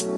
Tuş 0.00 0.10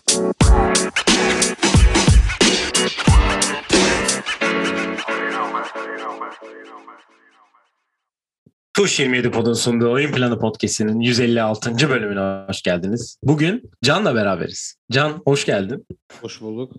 27 9.01 9.31
Pod'un 9.31 9.53
sunduğu 9.53 9.93
Oyun 9.93 10.13
Planı 10.13 10.39
Podcast'inin 10.39 11.01
156. 11.01 11.91
bölümüne 11.91 12.47
hoş 12.49 12.63
geldiniz. 12.63 13.19
Bugün 13.23 13.71
Can'la 13.85 14.15
beraberiz. 14.15 14.77
Can 14.93 15.23
hoş 15.25 15.47
geldin. 15.47 15.87
Hoş 16.21 16.41
bulduk. 16.41 16.73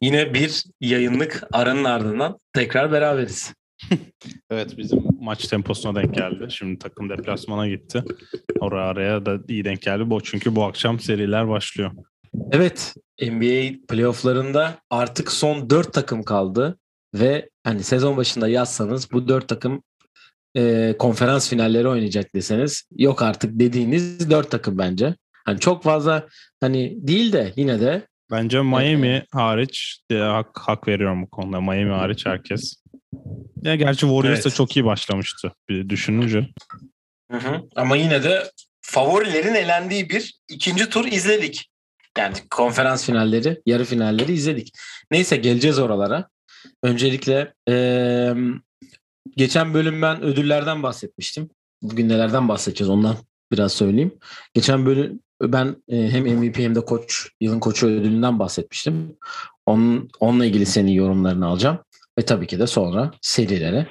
Yine 0.00 0.34
bir 0.34 0.64
yayınlık 0.80 1.42
aranın 1.52 1.84
ardından 1.84 2.38
tekrar 2.52 2.92
beraberiz. 2.92 3.54
evet 4.50 4.78
bizim 4.78 5.04
maç 5.20 5.48
temposuna 5.48 6.02
denk 6.02 6.14
geldi. 6.14 6.46
Şimdi 6.48 6.78
takım 6.78 7.08
deplasmana 7.10 7.68
gitti. 7.68 8.04
Oraya 8.60 8.86
araya 8.86 9.26
da 9.26 9.38
iyi 9.48 9.64
denk 9.64 9.82
geldi. 9.82 10.10
Bu 10.10 10.22
çünkü 10.22 10.56
bu 10.56 10.64
akşam 10.64 11.00
seriler 11.00 11.48
başlıyor. 11.48 11.90
Evet 12.52 12.94
NBA 13.22 13.86
playofflarında 13.88 14.78
artık 14.90 15.32
son 15.32 15.70
4 15.70 15.92
takım 15.92 16.22
kaldı 16.22 16.78
ve 17.14 17.48
hani 17.64 17.82
sezon 17.82 18.16
başında 18.16 18.48
yazsanız 18.48 19.12
bu 19.12 19.28
4 19.28 19.48
takım 19.48 19.82
e, 20.56 20.94
konferans 20.98 21.50
finalleri 21.50 21.88
oynayacak 21.88 22.34
deseniz 22.34 22.84
yok 22.96 23.22
artık 23.22 23.50
dediğiniz 23.60 24.30
4 24.30 24.50
takım 24.50 24.78
bence. 24.78 25.14
Hani 25.44 25.60
çok 25.60 25.82
fazla 25.82 26.28
hani 26.60 26.96
değil 27.06 27.32
de 27.32 27.52
yine 27.56 27.80
de 27.80 28.06
Bence 28.30 28.62
Miami 28.62 29.08
evet. 29.08 29.26
hariç 29.32 30.00
de 30.10 30.20
hak, 30.20 30.58
hak 30.58 30.88
veriyorum 30.88 31.22
bu 31.22 31.30
konuda. 31.30 31.60
Miami 31.60 31.92
hariç 31.92 32.26
herkes. 32.26 32.74
Ya 33.62 33.74
gerçi 33.74 34.00
Warriors 34.00 34.34
evet. 34.34 34.44
da 34.44 34.50
çok 34.50 34.76
iyi 34.76 34.84
başlamıştı 34.84 35.52
bir 35.68 35.88
düşününce. 35.88 36.48
Hı 37.30 37.36
hı. 37.36 37.62
Ama 37.76 37.96
yine 37.96 38.22
de 38.22 38.50
favorilerin 38.80 39.54
elendiği 39.54 40.10
bir 40.10 40.34
ikinci 40.48 40.88
tur 40.88 41.06
izledik. 41.06 41.70
Yani 42.18 42.34
konferans 42.50 43.06
finalleri, 43.06 43.62
yarı 43.66 43.84
finalleri 43.84 44.32
izledik. 44.32 44.72
Neyse 45.10 45.36
geleceğiz 45.36 45.78
oralara. 45.78 46.28
Öncelikle 46.82 47.54
ee, 47.68 48.34
geçen 49.36 49.74
bölüm 49.74 50.02
ben 50.02 50.22
ödüllerden 50.22 50.82
bahsetmiştim. 50.82 51.50
Bugün 51.82 52.08
nelerden 52.08 52.48
bahsedeceğiz 52.48 52.90
ondan 52.90 53.16
biraz 53.52 53.72
söyleyeyim. 53.72 54.18
Geçen 54.54 54.86
bölüm 54.86 55.20
ben 55.42 55.76
e, 55.88 56.08
hem 56.10 56.24
MVP 56.24 56.58
hem 56.58 56.74
de 56.74 56.80
koç 56.80 57.28
yılın 57.40 57.60
koçu 57.60 57.86
ödülünden 57.86 58.38
bahsetmiştim. 58.38 59.16
Onun, 59.66 60.08
onunla 60.20 60.46
ilgili 60.46 60.66
senin 60.66 60.92
yorumlarını 60.92 61.46
alacağım. 61.46 61.78
Ve 62.18 62.24
tabii 62.24 62.46
ki 62.46 62.58
de 62.58 62.66
sonra 62.66 63.10
serilere 63.20 63.86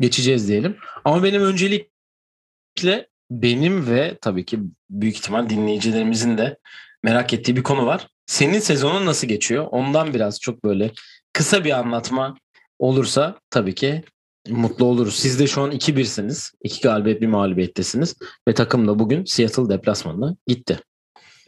geçeceğiz 0.00 0.48
diyelim. 0.48 0.76
Ama 1.04 1.22
benim 1.22 1.42
öncelikle 1.42 3.08
benim 3.30 3.86
ve 3.86 4.18
tabii 4.20 4.44
ki 4.44 4.60
büyük 4.90 5.16
ihtimal 5.16 5.50
dinleyicilerimizin 5.50 6.38
de 6.38 6.58
merak 7.06 7.32
ettiği 7.32 7.56
bir 7.56 7.62
konu 7.62 7.86
var. 7.86 8.08
Senin 8.26 8.58
sezonun 8.58 9.06
nasıl 9.06 9.26
geçiyor? 9.26 9.66
Ondan 9.70 10.14
biraz 10.14 10.40
çok 10.40 10.64
böyle 10.64 10.90
kısa 11.32 11.64
bir 11.64 11.78
anlatma 11.78 12.34
olursa 12.78 13.40
tabii 13.50 13.74
ki 13.74 14.02
mutlu 14.48 14.84
oluruz. 14.84 15.14
Siz 15.14 15.40
de 15.40 15.46
şu 15.46 15.62
an 15.62 15.72
2-1'siniz. 15.72 16.52
2 16.62 16.80
galibiyet 16.80 17.20
bir 17.20 17.26
mağlubiyettesiniz. 17.26 18.16
Ve 18.48 18.54
takım 18.54 18.88
da 18.88 18.98
bugün 18.98 19.24
Seattle 19.24 19.68
deplasmanına 19.68 20.36
gitti. 20.46 20.80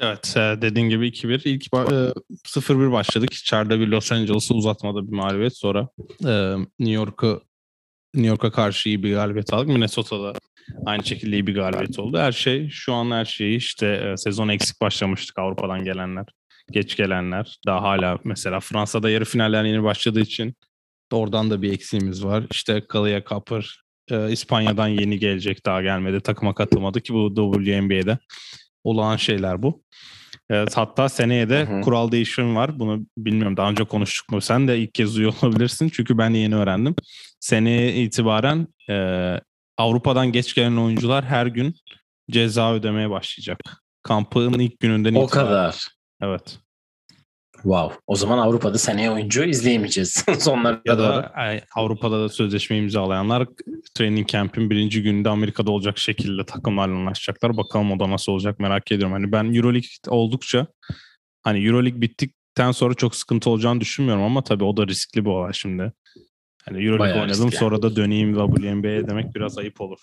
Evet 0.00 0.34
e, 0.37 0.41
dediğin 0.41 0.89
gibi 0.89 1.09
2-1. 1.09 1.48
İlk 1.48 1.67
0-1 1.67 2.89
e, 2.89 2.93
başladık. 2.93 3.34
İçeride 3.34 3.81
bir 3.81 3.87
Los 3.87 4.12
Angeles'ı 4.12 4.55
uzatmada 4.55 5.06
bir 5.06 5.17
mağlubiyet. 5.17 5.56
Sonra 5.56 5.89
e, 6.27 6.55
New 6.78 6.95
York'u 6.95 7.43
New 8.19 8.29
York'a 8.29 8.51
karşı 8.51 8.89
iyi 8.89 9.03
bir 9.03 9.15
galibiyet 9.15 9.53
aldık. 9.53 9.69
Minnesota'da 9.69 10.33
aynı 10.87 11.05
şekilde 11.05 11.37
iyi 11.37 11.47
bir 11.47 11.55
galibiyet 11.55 11.99
oldu. 11.99 12.19
Her 12.19 12.33
şey 12.33 12.69
şu 12.69 12.95
an 12.95 13.11
her 13.11 13.25
şeyi 13.25 13.57
işte 13.57 14.15
sezon 14.17 14.49
eksik 14.49 14.81
başlamıştık 14.81 15.39
Avrupa'dan 15.39 15.85
gelenler, 15.85 16.25
geç 16.71 16.97
gelenler. 16.97 17.59
Daha 17.67 17.83
hala 17.83 18.19
mesela 18.25 18.61
Fransa'da 18.61 19.11
yarı 19.11 19.25
finaller 19.25 19.65
yeni 19.65 19.83
başladığı 19.83 20.21
için 20.21 20.55
oradan 21.13 21.51
da 21.51 21.63
bir 21.63 21.73
eksiğimiz 21.73 22.25
var. 22.25 22.45
İşte 22.51 22.87
Kalia 22.89 23.25
Kapır 23.25 23.83
İspanya'dan 24.31 24.89
yeni 24.89 25.19
gelecek 25.19 25.67
daha 25.67 25.83
gelmedi. 25.83 26.21
Takıma 26.21 26.55
katılmadı 26.55 27.01
ki 27.01 27.15
bu 27.15 27.34
WNBA'de 27.65 28.19
olağan 28.84 29.17
şeyler 29.17 29.62
bu. 29.62 29.83
Evet, 30.50 30.76
hatta 30.76 31.09
seneye 31.09 31.48
de 31.48 31.66
Hı-hı. 31.66 31.81
kural 31.81 32.12
değişimi 32.12 32.56
var. 32.56 32.78
Bunu 32.78 33.06
bilmiyorum 33.19 33.56
daha 33.56 33.70
önce 33.70 33.84
konuştuk 33.84 34.32
mu? 34.32 34.41
Sen 34.41 34.69
de 34.69 34.78
ilk 34.78 34.94
kez 34.94 35.16
duyuyor 35.16 35.34
olabilirsin. 35.42 35.88
Çünkü 35.88 36.19
ben 36.19 36.34
de 36.34 36.38
yeni 36.38 36.56
öğrendim. 36.56 36.94
Seneye 37.41 37.94
itibaren 37.94 38.66
e, 38.91 38.94
Avrupa'dan 39.76 40.32
geç 40.32 40.54
gelen 40.54 40.76
oyuncular 40.76 41.25
her 41.25 41.47
gün 41.47 41.75
ceza 42.31 42.72
ödemeye 42.72 43.10
başlayacak. 43.10 43.59
Kampın 44.03 44.53
ilk 44.53 44.81
gününden 44.81 45.14
o 45.14 45.25
itibaren. 45.25 45.47
O 45.47 45.48
kadar. 45.48 45.88
Evet. 46.22 46.59
Wow. 47.63 47.97
O 48.07 48.17
zaman 48.17 48.39
Avrupa'da 48.39 48.79
seneye 48.79 49.11
oyuncu 49.11 49.45
izleyemeyeceğiz. 49.45 50.25
Sonlara 50.39 50.81
ya 50.87 50.99
da 50.99 51.15
doğru. 51.15 51.61
Avrupa'da 51.75 52.21
da 52.21 52.29
sözleşme 52.29 52.77
imzalayanlar 52.77 53.47
training 53.95 54.29
camp'in 54.29 54.71
birinci 54.71 55.03
gününde 55.03 55.29
Amerika'da 55.29 55.71
olacak 55.71 55.99
şekilde 55.99 56.47
takımlarla 56.47 56.95
anlaşacaklar. 56.95 57.57
Bakalım 57.57 57.93
o 57.93 58.01
da 58.01 58.11
nasıl 58.11 58.33
olacak 58.33 58.59
merak 58.59 58.93
ediyorum. 58.93 59.13
Hani 59.13 59.33
ben 59.33 59.55
Euroleague 59.55 59.89
oldukça 60.09 60.67
hani 61.43 61.67
Euroleague 61.67 62.01
bittikten 62.01 62.73
sonra 62.73 62.95
çok 62.95 63.17
sıkıntı 63.17 63.51
olacağını 63.51 63.81
düşünmüyorum 63.81 64.25
ama 64.25 64.45
tabii 64.45 64.65
o 64.65 64.77
da 64.77 64.87
riskli 64.87 65.25
bir 65.25 65.31
olay 65.31 65.53
şimdi. 65.53 65.93
Hani 66.65 66.85
Euroleague 66.85 67.15
Bayağı 67.15 67.23
oynadım 67.23 67.53
sonra 67.53 67.83
da 67.83 67.97
döneyim 67.97 68.35
WNBA'ye 68.35 69.09
demek 69.09 69.35
biraz 69.35 69.59
ayıp 69.59 69.81
olur 69.81 69.99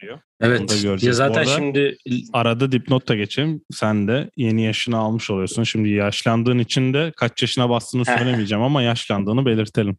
geliyor. 0.00 0.20
Evet. 0.40 0.60
Onu 0.60 0.68
da 0.68 0.74
göreceğiz. 0.74 1.02
Ya 1.04 1.12
zaten 1.12 1.44
şimdi 1.44 1.96
arada 2.32 2.72
dipnot 2.72 3.08
da 3.08 3.14
geçeyim. 3.14 3.62
Sen 3.72 4.08
de 4.08 4.30
yeni 4.36 4.64
yaşını 4.64 4.96
almış 4.96 5.30
oluyorsun. 5.30 5.62
Şimdi 5.62 5.88
yaşlandığın 5.88 6.58
için 6.58 6.94
de 6.94 7.12
kaç 7.16 7.42
yaşına 7.42 7.70
bastığını 7.70 8.04
söylemeyeceğim 8.04 8.62
ama 8.64 8.82
yaşlandığını 8.82 9.46
belirtelim. 9.46 9.96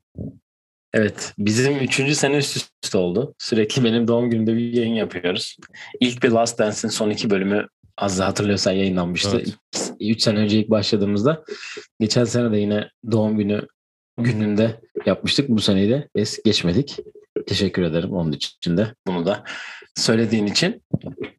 Evet. 0.94 1.34
Bizim 1.38 1.78
üçüncü 1.78 2.16
sene 2.16 2.38
üst 2.38 2.69
üste 2.84 2.97
oldu. 2.97 3.35
Sürekli 3.38 3.84
benim 3.84 4.07
doğum 4.07 4.29
günümde 4.29 4.56
bir 4.56 4.73
yayın 4.73 4.94
yapıyoruz. 4.94 5.57
İlk 6.00 6.23
bir 6.23 6.29
Last 6.29 6.59
Dance'in 6.59 6.89
son 6.89 7.09
iki 7.09 7.29
bölümü 7.29 7.68
az 7.97 8.19
da 8.19 8.28
hatırlıyorsan 8.28 8.72
yayınlanmıştı. 8.72 9.38
Evet. 9.38 9.94
Üç 10.00 10.22
sene 10.22 10.39
önce 10.39 10.59
ilk 10.59 10.69
başladığımızda. 10.69 11.44
Geçen 12.00 12.23
sene 12.23 12.51
de 12.51 12.57
yine 12.57 12.89
doğum 13.12 13.38
günü 13.38 13.68
gününde 14.18 14.81
yapmıştık. 15.06 15.50
Bu 15.50 15.62
seneyi 15.62 15.89
de 15.89 16.09
es 16.16 16.44
geçmedik. 16.44 16.97
Teşekkür 17.47 17.81
ederim 17.81 18.12
onun 18.12 18.31
için 18.31 18.78
de. 18.78 18.95
Bunu 19.07 19.25
da 19.25 19.44
söylediğin 19.96 20.46
için. 20.46 20.84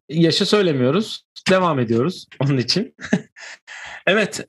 Yaşı 0.09 0.45
söylemiyoruz. 0.45 1.25
Devam 1.49 1.79
ediyoruz 1.79 2.27
onun 2.39 2.57
için. 2.57 2.95
evet. 4.07 4.45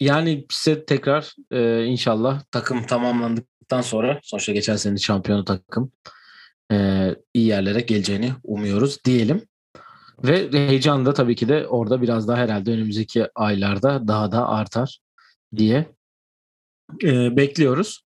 yani 0.00 0.46
size 0.50 0.84
tekrar 0.84 1.34
inşallah 1.86 2.42
takım 2.50 2.86
tamamlandıktan 2.86 3.80
sonra 3.80 4.20
sonuçta 4.22 4.52
geçen 4.52 4.76
sene 4.76 4.98
şampiyonu 4.98 5.44
takım 5.44 5.92
iyi 7.34 7.46
yerlere 7.46 7.80
geleceğini 7.80 8.32
umuyoruz 8.44 9.04
diyelim. 9.04 9.42
Ve 10.24 10.52
heyecan 10.52 11.06
da 11.06 11.14
tabii 11.14 11.36
ki 11.36 11.48
de 11.48 11.66
orada 11.66 12.02
biraz 12.02 12.28
daha 12.28 12.36
herhalde 12.36 12.70
önümüzdeki 12.70 13.26
aylarda 13.34 14.08
daha 14.08 14.32
da 14.32 14.48
artar 14.48 14.98
diye 15.56 15.86
e, 17.02 17.36
bekliyoruz. 17.36 18.05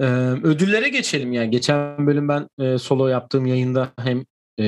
E, 0.00 0.04
ödüllere 0.42 0.88
geçelim 0.88 1.32
yani. 1.32 1.50
Geçen 1.50 2.06
bölüm 2.06 2.28
ben 2.28 2.48
e, 2.58 2.78
solo 2.78 3.08
yaptığım 3.08 3.46
yayında 3.46 3.92
hem 3.98 4.24
e, 4.60 4.66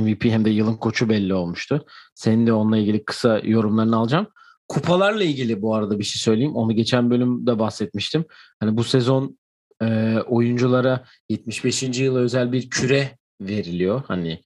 MVP 0.00 0.24
hem 0.24 0.44
de 0.44 0.50
yılın 0.50 0.76
koçu 0.76 1.08
belli 1.08 1.34
olmuştu. 1.34 1.86
Senin 2.14 2.46
de 2.46 2.52
onunla 2.52 2.78
ilgili 2.78 3.04
kısa 3.04 3.40
yorumlarını 3.44 3.96
alacağım. 3.96 4.26
Kupalarla 4.68 5.24
ilgili 5.24 5.62
bu 5.62 5.74
arada 5.74 5.98
bir 5.98 6.04
şey 6.04 6.20
söyleyeyim. 6.20 6.56
Onu 6.56 6.72
geçen 6.72 7.10
bölümde 7.10 7.58
bahsetmiştim. 7.58 8.24
Hani 8.60 8.76
bu 8.76 8.84
sezon 8.84 9.38
e, 9.82 10.18
oyunculara 10.26 11.04
75. 11.28 11.82
yıla 11.82 12.18
özel 12.18 12.52
bir 12.52 12.70
küre 12.70 13.18
veriliyor. 13.40 14.02
Hani 14.08 14.42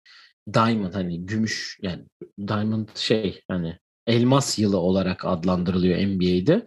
diamond 0.55 0.95
hani 0.95 1.27
gümüş 1.27 1.79
yani 1.83 2.05
diamond 2.49 2.89
şey 2.95 3.41
hani 3.49 3.79
elmas 4.07 4.59
yılı 4.59 4.79
olarak 4.79 5.25
adlandırılıyor 5.25 5.99
NBA'de. 5.99 6.67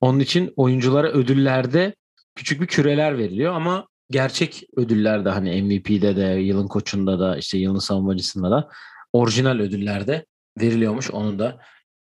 Onun 0.00 0.20
için 0.20 0.52
oyunculara 0.56 1.08
ödüllerde 1.08 1.94
küçük 2.38 2.60
bir 2.60 2.66
küreler 2.66 3.18
veriliyor 3.18 3.54
ama 3.54 3.88
gerçek 4.10 4.62
ödüllerde 4.76 5.30
hani 5.30 5.62
MVP'de 5.62 6.16
de 6.16 6.22
yılın 6.22 6.68
koçunda 6.68 7.20
da 7.20 7.36
işte 7.36 7.58
yılın 7.58 7.78
savunmacısında 7.78 8.50
da 8.50 8.68
orijinal 9.12 9.58
ödüllerde 9.60 10.26
veriliyormuş. 10.60 11.10
Onu 11.10 11.38
da 11.38 11.60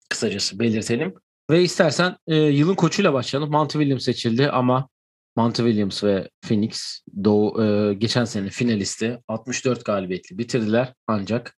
kısacası 0.09 0.59
belirtelim. 0.59 1.15
Ve 1.51 1.63
istersen 1.63 2.17
e, 2.27 2.37
yılın 2.37 2.75
koçuyla 2.75 3.13
başlayalım. 3.13 3.51
Monty 3.51 3.79
Williams 3.79 4.05
seçildi 4.05 4.51
ama 4.51 4.89
Monty 5.37 5.63
Williams 5.63 6.05
ve 6.05 6.29
Phoenix 6.43 7.01
Doğu, 7.25 7.65
e, 7.65 7.95
geçen 7.95 8.25
sene 8.25 8.51
finalisti 8.51 9.19
64 9.29 9.85
galibiyetli 9.85 10.39
bitirdiler. 10.39 10.95
Ancak 11.07 11.57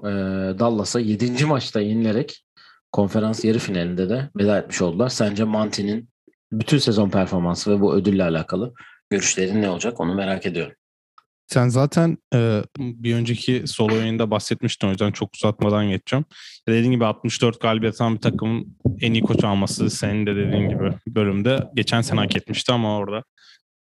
e, 0.00 0.08
Dallas'a 0.58 1.00
7. 1.00 1.44
maçta 1.44 1.80
yenilerek 1.80 2.44
konferans 2.92 3.44
yarı 3.44 3.58
finalinde 3.58 4.08
de 4.08 4.30
veda 4.36 4.58
etmiş 4.58 4.82
oldular. 4.82 5.08
Sence 5.08 5.44
Monty'nin 5.44 6.09
bütün 6.52 6.78
sezon 6.78 7.10
performansı 7.10 7.76
ve 7.76 7.80
bu 7.80 7.94
ödülle 7.94 8.24
alakalı 8.24 8.74
görüşlerin 9.10 9.62
ne 9.62 9.70
olacak 9.70 10.00
onu 10.00 10.14
merak 10.14 10.46
ediyorum. 10.46 10.74
Sen 11.46 11.68
zaten 11.68 12.18
e, 12.34 12.62
bir 12.78 13.14
önceki 13.14 13.62
solo 13.66 13.94
yayında 13.94 14.30
bahsetmiştin 14.30 14.86
o 14.86 14.90
yüzden 14.90 15.12
çok 15.12 15.34
uzatmadan 15.34 15.88
geçeceğim. 15.88 16.24
Dediğin 16.68 16.92
gibi 16.92 17.04
64 17.04 17.60
galibiyet 17.60 18.00
alan 18.00 18.14
bir 18.14 18.20
takımın 18.20 18.76
en 19.00 19.12
iyi 19.12 19.22
koç 19.22 19.44
alması 19.44 19.90
senin 19.90 20.26
de 20.26 20.36
dediğin 20.36 20.68
gibi 20.68 20.92
bölümde 21.08 21.68
geçen 21.74 22.00
sene 22.00 22.20
hak 22.20 22.36
etmişti 22.36 22.72
ama 22.72 22.96
orada 22.96 23.24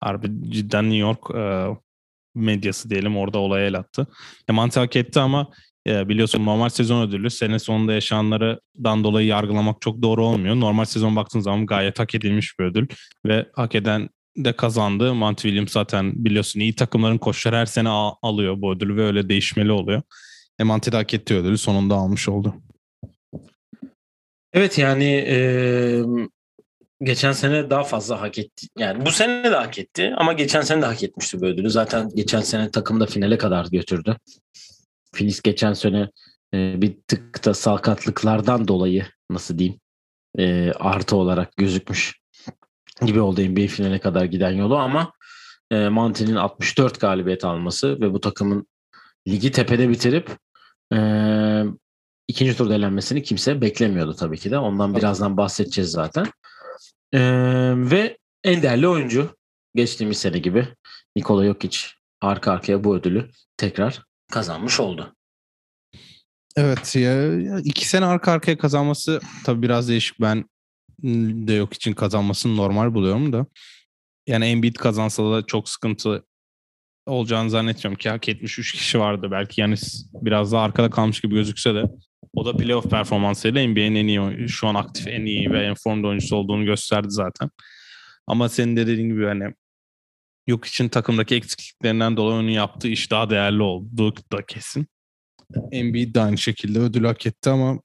harbi 0.00 0.50
cidden 0.50 0.84
New 0.84 0.98
York 0.98 1.20
e, 1.34 1.66
medyası 2.34 2.90
diyelim 2.90 3.16
orada 3.16 3.38
olaya 3.38 3.66
el 3.66 3.78
attı. 3.78 4.06
Emanti 4.48 4.80
hak 4.80 4.96
etti 4.96 5.20
ama 5.20 5.48
e, 5.86 6.08
biliyorsun 6.08 6.46
normal 6.46 6.68
sezon 6.68 7.08
ödülü 7.08 7.30
sene 7.30 7.58
sonunda 7.58 7.92
yaşananlardan 7.92 9.04
dolayı 9.04 9.26
yargılamak 9.26 9.80
çok 9.80 10.02
doğru 10.02 10.26
olmuyor. 10.26 10.60
Normal 10.60 10.84
sezon 10.84 11.16
baktığın 11.16 11.40
zaman 11.40 11.66
gayet 11.66 11.98
hak 11.98 12.14
edilmiş 12.14 12.58
bir 12.58 12.64
ödül 12.64 12.86
ve 13.26 13.46
hak 13.52 13.74
eden 13.74 14.08
de 14.36 14.52
kazandı. 14.52 15.14
Monty 15.14 15.42
Williams 15.42 15.72
zaten 15.72 16.24
biliyorsun 16.24 16.60
iyi 16.60 16.74
takımların 16.74 17.18
koçları 17.18 17.56
her 17.56 17.66
sene 17.66 17.88
alıyor 18.22 18.54
bu 18.58 18.72
ödülü 18.72 18.96
ve 18.96 19.02
öyle 19.02 19.28
değişmeli 19.28 19.72
oluyor. 19.72 20.02
E 20.58 20.64
Monty 20.64 20.90
de 20.90 20.96
hak 20.96 21.14
etti 21.14 21.34
ödülü 21.34 21.58
sonunda 21.58 21.94
almış 21.94 22.28
oldu. 22.28 22.54
Evet 24.52 24.78
yani 24.78 25.04
e, 25.04 25.38
geçen 27.02 27.32
sene 27.32 27.70
daha 27.70 27.84
fazla 27.84 28.20
hak 28.20 28.38
etti. 28.38 28.66
Yani 28.78 29.06
bu 29.06 29.10
sene 29.10 29.44
de 29.44 29.56
hak 29.56 29.78
etti 29.78 30.14
ama 30.16 30.32
geçen 30.32 30.60
sene 30.60 30.82
de 30.82 30.86
hak 30.86 31.02
etmişti 31.02 31.40
bu 31.40 31.46
ödülü. 31.46 31.70
Zaten 31.70 32.10
geçen 32.14 32.40
sene 32.40 32.70
takım 32.70 33.00
da 33.00 33.06
finale 33.06 33.38
kadar 33.38 33.66
götürdü. 33.66 34.16
Filiz 35.16 35.42
geçen 35.42 35.72
sene 35.72 36.10
e, 36.54 36.82
bir 36.82 36.96
tık 37.08 37.44
da 37.44 37.54
sakatlıklardan 37.54 38.68
dolayı 38.68 39.06
nasıl 39.30 39.58
diyeyim 39.58 39.80
e, 40.38 40.72
artı 40.72 41.16
olarak 41.16 41.56
gözükmüş 41.56 42.20
gibi 43.06 43.20
oldu 43.20 43.40
NBA 43.40 43.66
finale 43.66 43.98
kadar 43.98 44.24
giden 44.24 44.50
yolu 44.50 44.76
ama 44.76 45.12
e, 45.70 45.88
Monty'nin 45.88 46.36
64 46.36 47.00
galibiyet 47.00 47.44
alması 47.44 48.00
ve 48.00 48.12
bu 48.12 48.20
takımın 48.20 48.66
ligi 49.28 49.50
tepede 49.50 49.88
bitirip 49.88 50.30
e, 50.94 50.98
ikinci 52.28 52.56
turda 52.56 52.74
elenmesini 52.74 53.22
kimse 53.22 53.60
beklemiyordu 53.60 54.14
tabii 54.14 54.38
ki 54.38 54.50
de. 54.50 54.58
Ondan 54.58 54.96
birazdan 54.96 55.36
bahsedeceğiz 55.36 55.90
zaten. 55.90 56.26
E, 57.12 57.20
ve 57.76 58.18
en 58.44 58.62
değerli 58.62 58.88
oyuncu 58.88 59.36
geçtiğimiz 59.74 60.18
sene 60.18 60.38
gibi 60.38 60.68
Nikola 61.16 61.44
Jokic 61.44 61.78
arka 62.20 62.52
arkaya 62.52 62.84
bu 62.84 62.96
ödülü 62.96 63.30
tekrar 63.56 64.05
kazanmış 64.30 64.80
oldu. 64.80 65.16
Evet 66.56 66.96
ya 66.96 67.58
iki 67.58 67.88
sene 67.88 68.04
arka 68.04 68.32
arkaya 68.32 68.58
kazanması 68.58 69.20
tabii 69.44 69.62
biraz 69.62 69.88
değişik. 69.88 70.20
Ben 70.20 70.44
de 71.46 71.52
yok 71.52 71.74
için 71.74 71.92
kazanmasını 71.92 72.56
normal 72.56 72.94
buluyorum 72.94 73.32
da. 73.32 73.46
Yani 74.26 74.46
Embiid 74.46 74.74
kazansa 74.74 75.32
da 75.32 75.46
çok 75.46 75.68
sıkıntı 75.68 76.24
olacağını 77.06 77.50
zannetmiyorum 77.50 77.98
ki 77.98 78.10
hak 78.10 78.28
etmiş 78.28 78.58
3 78.58 78.72
kişi 78.72 78.98
vardı. 78.98 79.28
Belki 79.30 79.60
yani 79.60 79.74
biraz 80.14 80.52
daha 80.52 80.62
arkada 80.62 80.90
kalmış 80.90 81.20
gibi 81.20 81.34
gözükse 81.34 81.74
de 81.74 81.84
o 82.34 82.46
da 82.46 82.56
playoff 82.56 82.90
performansıyla 82.90 83.68
NBA'nin 83.68 83.94
en 83.94 84.06
iyi 84.06 84.48
şu 84.48 84.66
an 84.68 84.74
aktif 84.74 85.06
en 85.06 85.24
iyi 85.24 85.50
ve 85.50 85.66
en 85.66 85.74
formda 85.74 86.06
oyuncusu 86.06 86.36
olduğunu 86.36 86.64
gösterdi 86.64 87.10
zaten. 87.10 87.50
Ama 88.26 88.48
senin 88.48 88.76
de 88.76 88.86
dediğin 88.86 89.08
gibi 89.08 89.26
hani 89.26 89.54
yok 90.46 90.64
için 90.64 90.88
takımdaki 90.88 91.34
eksikliklerinden 91.34 92.16
dolayı 92.16 92.40
onun 92.40 92.48
yaptığı 92.48 92.88
iş 92.88 93.10
daha 93.10 93.30
değerli 93.30 93.62
oldu 93.62 94.14
da 94.32 94.46
kesin. 94.46 94.86
Embiid 95.72 96.14
de 96.14 96.20
aynı 96.20 96.38
şekilde 96.38 96.78
ödül 96.78 97.04
hak 97.04 97.26
etti 97.26 97.50
ama 97.50 97.80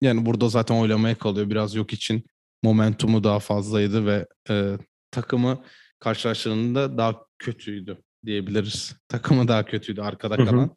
yani 0.00 0.26
burada 0.26 0.48
zaten 0.48 0.74
oylamaya 0.74 1.14
kalıyor. 1.14 1.50
Biraz 1.50 1.74
yok 1.74 1.92
için 1.92 2.24
momentumu 2.62 3.24
daha 3.24 3.38
fazlaydı 3.38 4.06
ve 4.06 4.26
e, 4.50 4.78
takımı 5.10 5.64
karşılaştığında 6.00 6.98
daha 6.98 7.16
kötüydü 7.38 8.02
diyebiliriz. 8.26 8.96
Takımı 9.08 9.48
daha 9.48 9.64
kötüydü 9.64 10.00
arkada 10.00 10.36
kalan. 10.36 10.52
Hı 10.52 10.62
hı. 10.62 10.70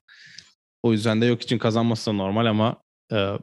O 0.84 0.92
yüzden 0.92 1.22
de 1.22 1.26
yok 1.26 1.42
için 1.42 1.58
kazanması 1.58 2.12
da 2.12 2.14
normal 2.14 2.46
ama 2.46 2.84
e, 3.12 3.34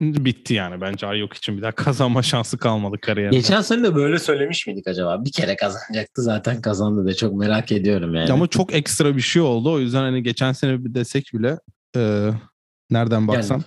bitti 0.00 0.54
yani. 0.54 0.80
Bence 0.80 1.06
yok 1.06 1.34
için 1.34 1.56
bir 1.56 1.62
daha 1.62 1.72
kazanma 1.74 2.22
şansı 2.22 2.58
kalmadı 2.58 2.96
kariyerinde. 3.00 3.36
Geçen 3.36 3.60
sene 3.60 3.82
de 3.82 3.94
böyle 3.94 4.18
söylemiş 4.18 4.66
miydik 4.66 4.86
acaba? 4.86 5.24
Bir 5.24 5.32
kere 5.32 5.56
kazanacaktı 5.56 6.22
zaten 6.22 6.62
kazandı 6.62 7.06
da 7.06 7.14
çok 7.14 7.34
merak 7.34 7.72
ediyorum 7.72 8.14
yani. 8.14 8.32
Ama 8.32 8.46
çok 8.46 8.74
ekstra 8.74 9.16
bir 9.16 9.22
şey 9.22 9.42
oldu. 9.42 9.72
O 9.72 9.78
yüzden 9.78 10.00
hani 10.00 10.22
geçen 10.22 10.52
sene 10.52 10.84
bir 10.84 10.94
desek 10.94 11.30
bile 11.34 11.58
e, 11.96 12.30
nereden 12.90 13.28
baksan 13.28 13.54
yani, 13.54 13.64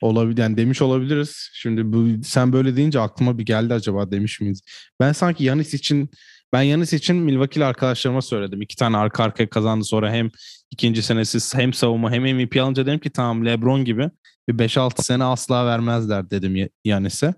olabilir 0.00 0.42
yani 0.42 0.56
demiş 0.56 0.82
olabiliriz. 0.82 1.50
Şimdi 1.54 1.92
bu 1.92 2.24
sen 2.24 2.52
böyle 2.52 2.76
deyince 2.76 3.00
aklıma 3.00 3.38
bir 3.38 3.46
geldi 3.46 3.74
acaba 3.74 4.10
demiş 4.10 4.40
miyiz? 4.40 4.60
Ben 5.00 5.12
sanki 5.12 5.44
Yanis 5.44 5.74
için 5.74 6.10
ben 6.52 6.62
Yanis 6.62 6.92
için 6.92 7.16
Milwaukee'li 7.16 7.64
arkadaşlarıma 7.64 8.22
söyledim. 8.22 8.62
İki 8.62 8.76
tane 8.76 8.96
arka 8.96 9.24
arkaya 9.24 9.50
kazandı 9.50 9.84
sonra 9.84 10.12
hem 10.12 10.30
ikinci 10.70 11.02
senesi 11.02 11.58
hem 11.58 11.72
savunma 11.72 12.12
hem 12.12 12.22
MVP 12.22 12.56
alınca 12.56 12.86
dedim 12.86 12.98
ki 12.98 13.10
tamam 13.10 13.46
LeBron 13.46 13.84
gibi 13.84 14.10
bir 14.48 14.54
5-6 14.54 15.02
sene 15.02 15.24
asla 15.24 15.66
vermezler 15.66 16.30
dedim 16.30 16.70
Yanis'e. 16.84 17.34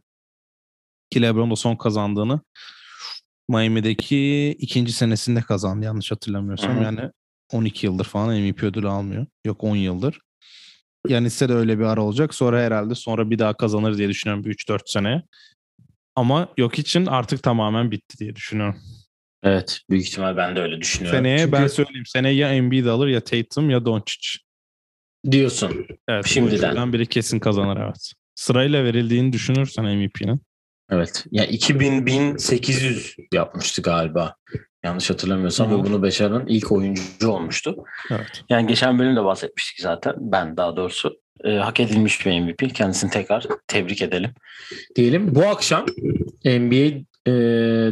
Ki 1.11 1.23
LeBron 1.23 1.50
da 1.50 1.56
son 1.56 1.76
kazandığını 1.76 2.41
Miami'deki 3.49 4.56
ikinci 4.58 4.93
senesinde 4.93 5.41
kazandı 5.41 5.85
yanlış 5.85 6.11
hatırlamıyorsam. 6.12 6.76
Hı-hı. 6.76 6.85
Yani 6.85 7.11
12 7.53 7.87
yıldır 7.87 8.05
falan 8.05 8.41
MVP 8.41 8.62
ödülü 8.62 8.88
almıyor. 8.88 9.26
Yok 9.47 9.64
10 9.64 9.76
yıldır. 9.76 10.20
Yanis'te 11.08 11.49
de 11.49 11.53
öyle 11.53 11.79
bir 11.79 11.85
ara 11.85 12.03
olacak. 12.03 12.35
Sonra 12.35 12.62
herhalde 12.62 12.94
sonra 12.94 13.31
bir 13.31 13.38
daha 13.38 13.55
kazanır 13.55 13.99
diye 13.99 14.09
düşünüyorum 14.09 14.44
3-4 14.44 14.81
sene. 14.87 15.23
Ama 16.17 16.49
yok 16.56 16.79
için 16.79 17.06
artık 17.06 17.43
tamamen 17.43 17.91
bitti 17.91 18.19
diye 18.19 18.37
düşünüyorum. 18.37 18.81
Evet 19.43 19.81
büyük 19.91 20.09
ihtimal 20.09 20.37
ben 20.37 20.56
de 20.56 20.61
öyle 20.61 20.81
düşünüyorum. 20.81 21.19
Seneye 21.19 21.38
Çünkü... 21.38 21.52
ben 21.52 21.67
söyleyeyim. 21.67 22.06
Seneye 22.06 22.35
ya 22.35 22.52
Embiid 22.52 22.87
alır 22.87 23.09
ya 23.09 23.20
Tatum 23.20 23.70
ya 23.70 23.85
Doncic. 23.85 24.38
Diyorsun. 25.31 25.87
Evet. 26.08 26.26
Şimdiden. 26.26 26.93
biri 26.93 27.06
kesin 27.06 27.38
kazanır 27.38 27.81
evet. 27.84 28.12
Sırayla 28.34 28.84
verildiğini 28.84 29.32
düşünürsen 29.32 29.84
MVP'nin. 29.84 30.40
Evet. 30.90 31.25
Ya 31.31 31.43
yani 31.43 31.55
2000 31.55 32.06
1800 32.06 33.17
yapmıştı 33.32 33.82
galiba. 33.82 34.34
Yanlış 34.84 35.11
hatırlamıyorsam 35.11 35.70
ve 35.70 35.84
bunu 35.84 36.02
başaran 36.02 36.46
ilk 36.46 36.73
oyuncu 36.73 37.28
olmuştu. 37.28 37.76
Evet. 38.11 38.44
Yani 38.49 38.67
geçen 38.67 38.99
bölümde 38.99 39.25
bahsetmiştik 39.25 39.81
zaten. 39.81 40.14
Ben 40.19 40.56
daha 40.56 40.76
doğrusu 40.76 41.20
e, 41.44 41.50
hak 41.50 41.81
edilmiş 41.81 42.26
bir 42.26 42.40
MVP. 42.40 42.75
Kendisini 42.75 43.11
tekrar 43.11 43.46
tebrik 43.67 44.02
edelim. 44.02 44.31
Diyelim 44.96 45.34
bu 45.34 45.46
akşam 45.46 45.87
NBA 46.44 47.05
e, 47.26 47.32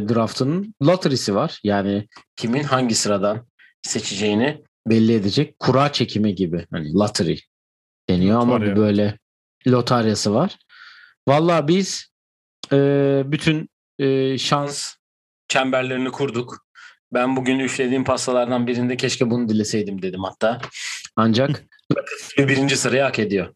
draftının 0.09 0.75
lottery'si 0.83 1.35
var. 1.35 1.59
Yani 1.63 2.07
kimin 2.35 2.63
hangi 2.63 2.95
sıradan 2.95 3.47
seçeceğini 3.81 4.61
belli 4.87 5.13
edecek 5.13 5.59
kura 5.59 5.91
çekimi 5.91 6.35
gibi. 6.35 6.67
Hani 6.71 6.93
lottery 6.93 7.37
deniyor 8.09 8.39
ama 8.39 8.61
bir 8.61 8.75
böyle 8.75 9.19
lotaryası 9.67 10.33
var. 10.33 10.57
Vallahi 11.27 11.67
biz 11.67 12.11
e, 12.71 12.77
bütün 13.25 13.69
e, 13.99 14.37
şans 14.37 14.95
çemberlerini 15.47 16.11
kurduk. 16.11 16.65
Ben 17.13 17.35
bugün 17.35 17.59
üflediğim 17.59 18.03
pastalardan 18.03 18.67
birinde 18.67 18.97
keşke 18.97 19.29
bunu 19.31 19.49
dileseydim 19.49 20.01
dedim 20.01 20.23
hatta. 20.23 20.61
Ancak 21.15 21.63
birinci 22.37 22.77
sırayı 22.77 23.01
hak 23.01 23.19
ediyor. 23.19 23.53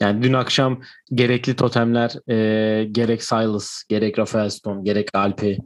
Yani 0.00 0.22
dün 0.22 0.32
akşam 0.32 0.82
gerekli 1.14 1.56
totemler 1.56 2.30
e, 2.30 2.84
gerek 2.84 3.24
Silas, 3.24 3.84
gerek 3.88 4.18
Rafael 4.18 4.50
Stone, 4.50 4.82
gerek 4.82 5.08
Alpi 5.14 5.58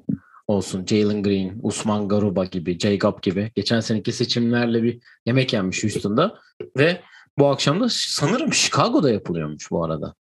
olsun, 0.46 0.86
Jalen 0.86 1.22
Green, 1.22 1.58
Usman 1.62 2.08
Garuba 2.08 2.44
gibi, 2.44 2.78
Jacob 2.78 3.22
gibi 3.22 3.52
geçen 3.54 3.80
seneki 3.80 4.12
seçimlerle 4.12 4.82
bir 4.82 5.00
yemek 5.26 5.52
yenmiş 5.52 5.84
Houston'da 5.84 6.38
ve 6.76 7.00
bu 7.38 7.46
akşam 7.46 7.80
da 7.80 7.86
sanırım 7.90 8.52
Chicago'da 8.52 9.10
yapılıyormuş 9.10 9.70
bu 9.70 9.84
arada. 9.84 10.14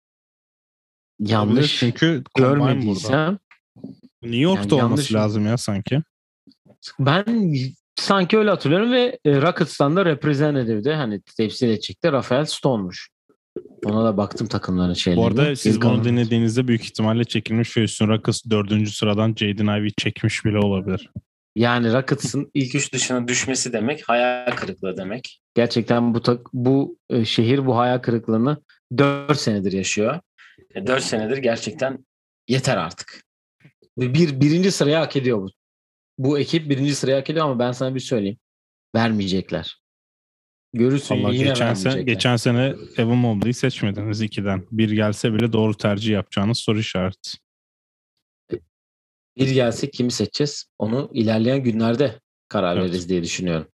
Yanlış 1.19 1.79
çünkü 1.79 2.23
görmediysem 2.37 3.37
New 4.21 4.37
York'ta 4.37 4.75
yani 4.75 4.85
olması 4.85 5.01
yanlış. 5.01 5.13
lazım 5.13 5.45
ya 5.45 5.57
sanki. 5.57 6.01
Ben 6.99 7.53
sanki 7.95 8.37
öyle 8.37 8.49
hatırlıyorum 8.49 8.91
ve 8.91 9.19
e, 9.25 9.41
Rockets'tan 9.41 9.95
da 9.95 10.05
representative'de 10.05 10.95
hani 10.95 11.21
temsil 11.21 11.67
edecekti 11.67 12.11
Rafael 12.11 12.45
Stone'muş. 12.45 13.12
Ona 13.85 14.05
da 14.05 14.17
baktım 14.17 14.47
takımların 14.47 14.93
şeylerine. 14.93 15.23
Bu 15.23 15.27
arada 15.27 15.55
siz 15.55 15.75
İlk 15.75 15.83
bunu 15.83 16.03
dinlediğinizde 16.03 16.67
büyük 16.67 16.83
ihtimalle 16.85 17.23
çekilmiş 17.23 17.77
ve 17.77 17.81
Houston 17.81 18.07
Rockets 18.07 18.43
dördüncü 18.49 18.91
sıradan 18.91 19.35
Jaden 19.37 19.79
Ivey 19.79 19.91
çekmiş 19.97 20.45
bile 20.45 20.57
olabilir. 20.57 21.09
Yani 21.55 21.93
Rockets'ın 21.93 22.51
ilk 22.53 22.75
üç 22.75 22.93
dışına 22.93 23.27
düşmesi 23.27 23.73
demek 23.73 24.09
hayal 24.09 24.55
kırıklığı 24.55 24.97
demek. 24.97 25.41
Gerçekten 25.55 26.13
bu 26.13 26.21
bu 26.53 26.97
e, 27.09 27.25
şehir 27.25 27.65
bu 27.65 27.77
hayal 27.77 27.99
kırıklığını 27.99 28.57
dört 28.97 29.39
senedir 29.39 29.71
yaşıyor. 29.71 30.19
E, 30.75 30.87
dört 30.87 31.03
senedir 31.03 31.37
gerçekten 31.37 32.05
yeter 32.47 32.77
artık. 32.77 33.23
Bir 33.97 34.41
birinci 34.41 34.71
sıraya 34.71 35.01
hak 35.01 35.15
ediyor 35.15 35.37
bu. 35.37 35.49
Bu 36.17 36.39
ekip 36.39 36.69
birinci 36.69 36.95
sıraya 36.95 37.17
hak 37.17 37.29
ediyor 37.29 37.45
ama 37.45 37.59
ben 37.59 37.71
sana 37.71 37.95
bir 37.95 37.99
söyleyeyim. 37.99 38.37
Vermeyecekler. 38.95 39.82
Görürsün 40.73 41.23
Vallahi 41.23 41.35
yine 41.35 41.47
geçen 41.47 41.73
sene, 41.73 42.03
geçen 42.03 42.35
sene 42.35 42.75
Evan 42.97 43.17
Mobley'i 43.17 43.53
seçmediniz 43.53 44.21
ikiden. 44.21 44.67
Bir 44.71 44.91
gelse 44.91 45.33
bile 45.33 45.53
doğru 45.53 45.77
tercih 45.77 46.13
yapacağınız 46.13 46.57
soru 46.57 46.79
işareti. 46.79 47.31
Bir 49.37 49.49
gelse 49.51 49.91
kimi 49.91 50.11
seçeceğiz? 50.11 50.65
Onu 50.79 51.09
ilerleyen 51.13 51.63
günlerde 51.63 52.19
karar 52.47 52.77
evet. 52.77 52.85
veririz 52.85 53.09
diye 53.09 53.23
düşünüyorum. 53.23 53.67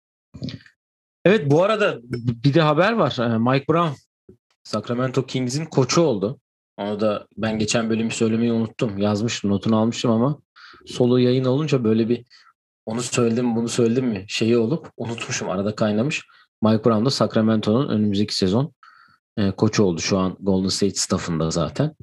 Evet 1.24 1.50
bu 1.50 1.62
arada 1.62 1.98
bir 2.44 2.54
de 2.54 2.60
haber 2.60 2.92
var. 2.92 3.16
Ee, 3.20 3.38
Mike 3.38 3.68
Brown 3.68 3.94
Sacramento 4.64 5.26
Kings'in 5.26 5.64
koçu 5.64 6.00
oldu. 6.00 6.40
Onu 6.76 7.00
da 7.00 7.26
ben 7.36 7.58
geçen 7.58 7.90
bölümü 7.90 8.10
söylemeyi 8.10 8.52
unuttum. 8.52 8.98
Yazmıştım, 8.98 9.50
notunu 9.50 9.76
almıştım 9.76 10.10
ama 10.10 10.40
solo 10.86 11.16
yayın 11.16 11.44
olunca 11.44 11.84
böyle 11.84 12.08
bir 12.08 12.24
onu 12.86 13.02
söyledim 13.02 13.56
bunu 13.56 13.68
söyledim 13.68 14.06
mi 14.06 14.24
şeyi 14.28 14.56
olup 14.56 14.90
unutmuşum. 14.96 15.50
Arada 15.50 15.74
kaynamış. 15.74 16.22
Mike 16.62 16.84
Brown 16.84 17.04
da 17.04 17.10
Sacramento'nun 17.10 17.88
önümüzdeki 17.88 18.36
sezon 18.36 18.72
e, 19.36 19.50
koçu 19.50 19.82
oldu. 19.82 20.00
Şu 20.00 20.18
an 20.18 20.36
Golden 20.40 20.68
State 20.68 20.94
staffında 20.94 21.50
zaten. 21.50 21.94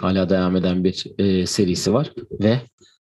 Hala 0.00 0.28
devam 0.28 0.56
eden 0.56 0.84
bir 0.84 1.06
e, 1.18 1.46
serisi 1.46 1.92
var 1.92 2.12
ve 2.40 2.60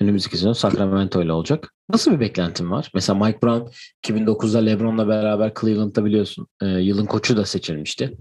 önümüzdeki 0.00 0.36
sezon 0.36 0.52
Sacramento 0.52 1.22
ile 1.22 1.32
olacak. 1.32 1.72
Nasıl 1.90 2.12
bir 2.12 2.20
beklentin 2.20 2.70
var? 2.70 2.90
Mesela 2.94 3.24
Mike 3.24 3.42
Brown 3.42 3.70
2009'da 4.06 4.58
LeBron'la 4.58 5.08
beraber 5.08 5.52
Cleveland'da 5.60 6.04
biliyorsun 6.04 6.46
e, 6.62 6.66
yılın 6.66 7.06
koçu 7.06 7.36
da 7.36 7.44
seçilmişti. 7.44 8.16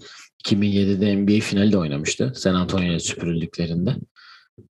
2007'de 0.45 1.15
NBA 1.15 1.39
finali 1.41 1.71
de 1.71 1.77
oynamıştı. 1.77 2.33
San 2.35 2.55
Antonio'ya 2.55 2.99
süpürüldüklerinde. 2.99 3.95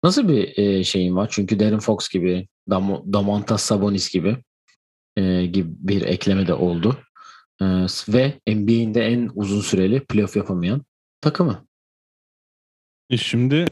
Nasıl 0.04 0.28
bir 0.28 0.58
e, 0.58 0.84
şeyin 0.84 1.16
var? 1.16 1.28
Çünkü 1.30 1.60
Darren 1.60 1.78
Fox 1.78 2.08
gibi, 2.08 2.48
Dam 2.70 3.02
Damantas 3.12 3.62
Sabonis 3.62 4.12
gibi 4.12 4.36
e, 5.16 5.46
gibi 5.46 5.68
bir 5.78 6.02
ekleme 6.02 6.46
de 6.46 6.54
oldu. 6.54 6.96
E, 7.60 7.66
ve 8.08 8.40
NBA'in 8.48 8.94
de 8.94 9.04
en 9.04 9.30
uzun 9.34 9.60
süreli 9.60 10.04
playoff 10.04 10.36
yapamayan 10.36 10.82
takımı. 11.20 11.66
E 13.10 13.16
şimdi 13.16 13.64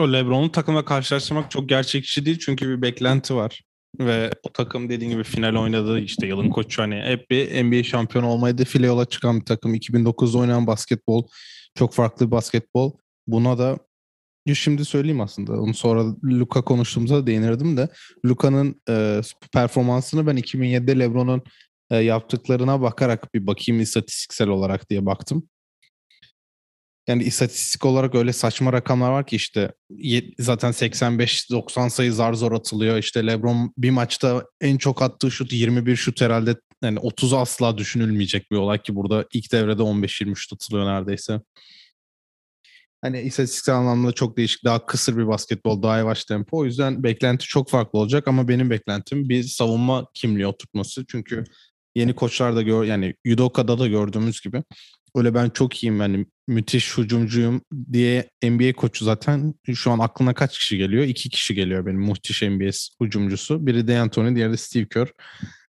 o 0.00 0.12
LeBron'u 0.12 0.52
takımla 0.52 0.84
karşılaştırmak 0.84 1.50
çok 1.50 1.68
gerçekçi 1.68 2.26
değil 2.26 2.38
çünkü 2.38 2.68
bir 2.68 2.82
beklenti 2.82 3.34
var. 3.34 3.62
Ve 3.98 4.30
o 4.42 4.52
takım 4.52 4.88
dediğin 4.88 5.10
gibi 5.10 5.24
final 5.24 5.56
oynadı 5.56 6.00
işte 6.00 6.26
yılın 6.26 6.50
koçu 6.50 6.82
hani 6.82 7.02
hep 7.02 7.30
bir 7.30 7.64
NBA 7.64 7.82
şampiyonu 7.82 8.26
olmayı 8.26 8.58
defile 8.58 8.86
yola 8.86 9.04
çıkan 9.04 9.40
bir 9.40 9.44
takım. 9.44 9.74
2009'da 9.74 10.38
oynayan 10.38 10.66
basketbol 10.66 11.26
çok 11.74 11.94
farklı 11.94 12.26
bir 12.26 12.30
basketbol. 12.30 12.92
Buna 13.26 13.58
da 13.58 13.78
şimdi 14.54 14.84
söyleyeyim 14.84 15.20
aslında. 15.20 15.52
Onu 15.52 15.74
sonra 15.74 16.04
Luka 16.24 16.62
konuştuğumuzda 16.62 17.26
değinirdim 17.26 17.76
de 17.76 17.88
Luka'nın 18.24 18.80
e, 18.88 19.20
performansını 19.52 20.26
ben 20.26 20.36
2007'de 20.36 20.98
LeBron'un 20.98 21.42
e, 21.92 21.96
yaptıklarına 21.96 22.80
bakarak 22.80 23.34
bir 23.34 23.46
bakayım 23.46 23.82
istatistiksel 23.82 24.48
olarak 24.48 24.90
diye 24.90 25.06
baktım 25.06 25.48
yani 27.08 27.22
istatistik 27.22 27.84
olarak 27.84 28.14
öyle 28.14 28.32
saçma 28.32 28.72
rakamlar 28.72 29.10
var 29.10 29.26
ki 29.26 29.36
işte 29.36 29.72
zaten 30.38 30.70
85-90 30.72 31.90
sayı 31.90 32.12
zar 32.12 32.34
zor 32.34 32.52
atılıyor. 32.52 32.98
İşte 32.98 33.26
LeBron 33.26 33.72
bir 33.78 33.90
maçta 33.90 34.44
en 34.60 34.76
çok 34.78 35.02
attığı 35.02 35.30
şut 35.30 35.52
21 35.52 35.96
şut 35.96 36.20
herhalde 36.20 36.56
yani 36.82 36.98
30 36.98 37.32
asla 37.32 37.78
düşünülmeyecek 37.78 38.50
bir 38.50 38.56
olay 38.56 38.82
ki 38.82 38.94
burada 38.96 39.26
ilk 39.32 39.52
devrede 39.52 39.82
15-20 39.82 40.36
şut 40.36 40.52
atılıyor 40.52 40.86
neredeyse. 40.86 41.40
Hani 43.02 43.20
istatistiksel 43.20 43.74
anlamda 43.74 44.12
çok 44.12 44.36
değişik, 44.36 44.64
daha 44.64 44.86
kısır 44.86 45.16
bir 45.16 45.26
basketbol, 45.26 45.82
daha 45.82 45.98
yavaş 45.98 46.24
tempo. 46.24 46.58
O 46.58 46.64
yüzden 46.64 47.02
beklenti 47.02 47.46
çok 47.46 47.70
farklı 47.70 47.98
olacak 47.98 48.28
ama 48.28 48.48
benim 48.48 48.70
beklentim 48.70 49.28
bir 49.28 49.42
savunma 49.42 50.06
kimliği 50.14 50.46
oturtması. 50.46 51.04
Çünkü 51.08 51.44
yeni 51.94 52.14
koçlar 52.14 52.56
da 52.56 52.62
gör 52.62 52.84
yani 52.84 53.14
Yudoka'da 53.24 53.78
da 53.78 53.88
gördüğümüz 53.88 54.40
gibi 54.40 54.62
öyle 55.16 55.34
ben 55.34 55.50
çok 55.50 55.84
iyiyim 55.84 56.00
yani 56.00 56.26
müthiş 56.48 56.98
hücumcuyum 56.98 57.62
diye 57.92 58.30
NBA 58.44 58.72
koçu 58.72 59.04
zaten 59.04 59.54
şu 59.74 59.90
an 59.90 59.98
aklına 59.98 60.34
kaç 60.34 60.58
kişi 60.58 60.78
geliyor? 60.78 61.04
İki 61.04 61.30
kişi 61.30 61.54
geliyor 61.54 61.86
benim 61.86 62.00
muhteş 62.00 62.42
NBA 62.42 62.70
hücumcusu. 63.02 63.66
Biri 63.66 63.88
de 63.88 63.98
Anthony, 63.98 64.36
diğeri 64.36 64.52
de 64.52 64.56
Steve 64.56 64.86
Kerr. 64.88 65.08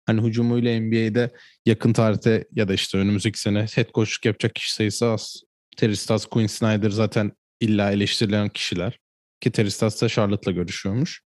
Hani 0.05 0.22
hücumuyla 0.27 0.82
NBA'de 0.82 1.34
yakın 1.65 1.93
tarihte 1.93 2.46
ya 2.51 2.67
da 2.67 2.74
işte 2.74 2.98
önümüzdeki 2.98 3.39
sene 3.39 3.65
head 3.75 3.91
coachluk 3.93 4.25
yapacak 4.25 4.55
kişi 4.55 4.74
sayısı 4.74 5.05
az. 5.05 5.43
Terry 5.77 5.96
Stotts, 5.96 6.25
Quinn 6.25 6.48
Snyder 6.48 6.89
zaten 6.89 7.32
illa 7.60 7.91
eleştirilen 7.91 8.50
kişiler. 8.50 9.00
Ki 9.41 9.51
Terry 9.51 9.70
da 9.70 10.10
Charlotte'la 10.10 10.51
görüşüyormuş. 10.51 11.22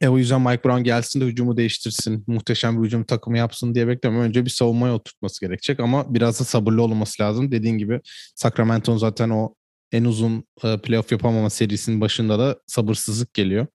E 0.00 0.08
o 0.08 0.18
yüzden 0.18 0.40
Mike 0.40 0.64
Brown 0.64 0.82
gelsin 0.82 1.20
de 1.20 1.24
hücumu 1.24 1.56
değiştirsin. 1.56 2.24
Muhteşem 2.26 2.82
bir 2.82 2.86
hücum 2.86 3.04
takımı 3.04 3.38
yapsın 3.38 3.74
diye 3.74 3.88
beklemiyorum. 3.88 4.28
Önce 4.28 4.44
bir 4.44 4.50
savunmaya 4.50 4.94
oturtması 4.94 5.46
gerekecek 5.46 5.80
ama 5.80 6.14
biraz 6.14 6.40
da 6.40 6.44
sabırlı 6.44 6.82
olması 6.82 7.22
lazım. 7.22 7.52
Dediğin 7.52 7.78
gibi 7.78 8.00
Sacramento'nun 8.34 8.98
zaten 8.98 9.30
o 9.30 9.54
en 9.92 10.04
uzun 10.04 10.44
e, 10.64 10.78
playoff 10.78 11.12
yapamama 11.12 11.50
serisinin 11.50 12.00
başında 12.00 12.38
da 12.38 12.60
sabırsızlık 12.66 13.34
geliyor. 13.34 13.66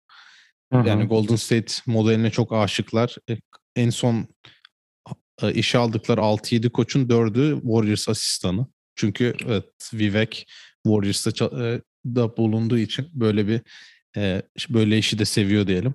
Hı-hı. 0.74 0.88
Yani 0.88 1.06
Golden 1.06 1.36
State 1.36 1.74
modeline 1.86 2.32
çok 2.32 2.54
aşıklar. 2.54 3.16
E, 3.30 3.38
en 3.76 3.90
son 3.90 4.28
e, 5.42 5.54
işe 5.54 5.78
aldıkları 5.78 6.22
6-7 6.22 6.70
koçun 6.70 7.08
4'ü 7.08 7.62
Warriors 7.62 8.10
asistanı. 8.10 8.68
Çünkü 8.96 9.36
evet, 9.46 9.66
Vivek 9.94 10.48
Warriors'ta 10.84 11.50
da 12.06 12.38
bulunduğu 12.38 12.78
için 12.78 13.10
böyle 13.14 13.48
bir 13.48 13.62
e, 14.18 14.42
böyle 14.70 14.98
işi 14.98 15.20
de 15.20 15.26
seviyor 15.26 15.68
diyelim. 15.68 15.94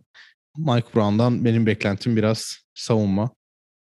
Mike 0.56 0.88
Brown'dan 0.94 1.44
benim 1.44 1.66
beklentim 1.66 2.16
biraz 2.16 2.58
savunma. 2.74 3.30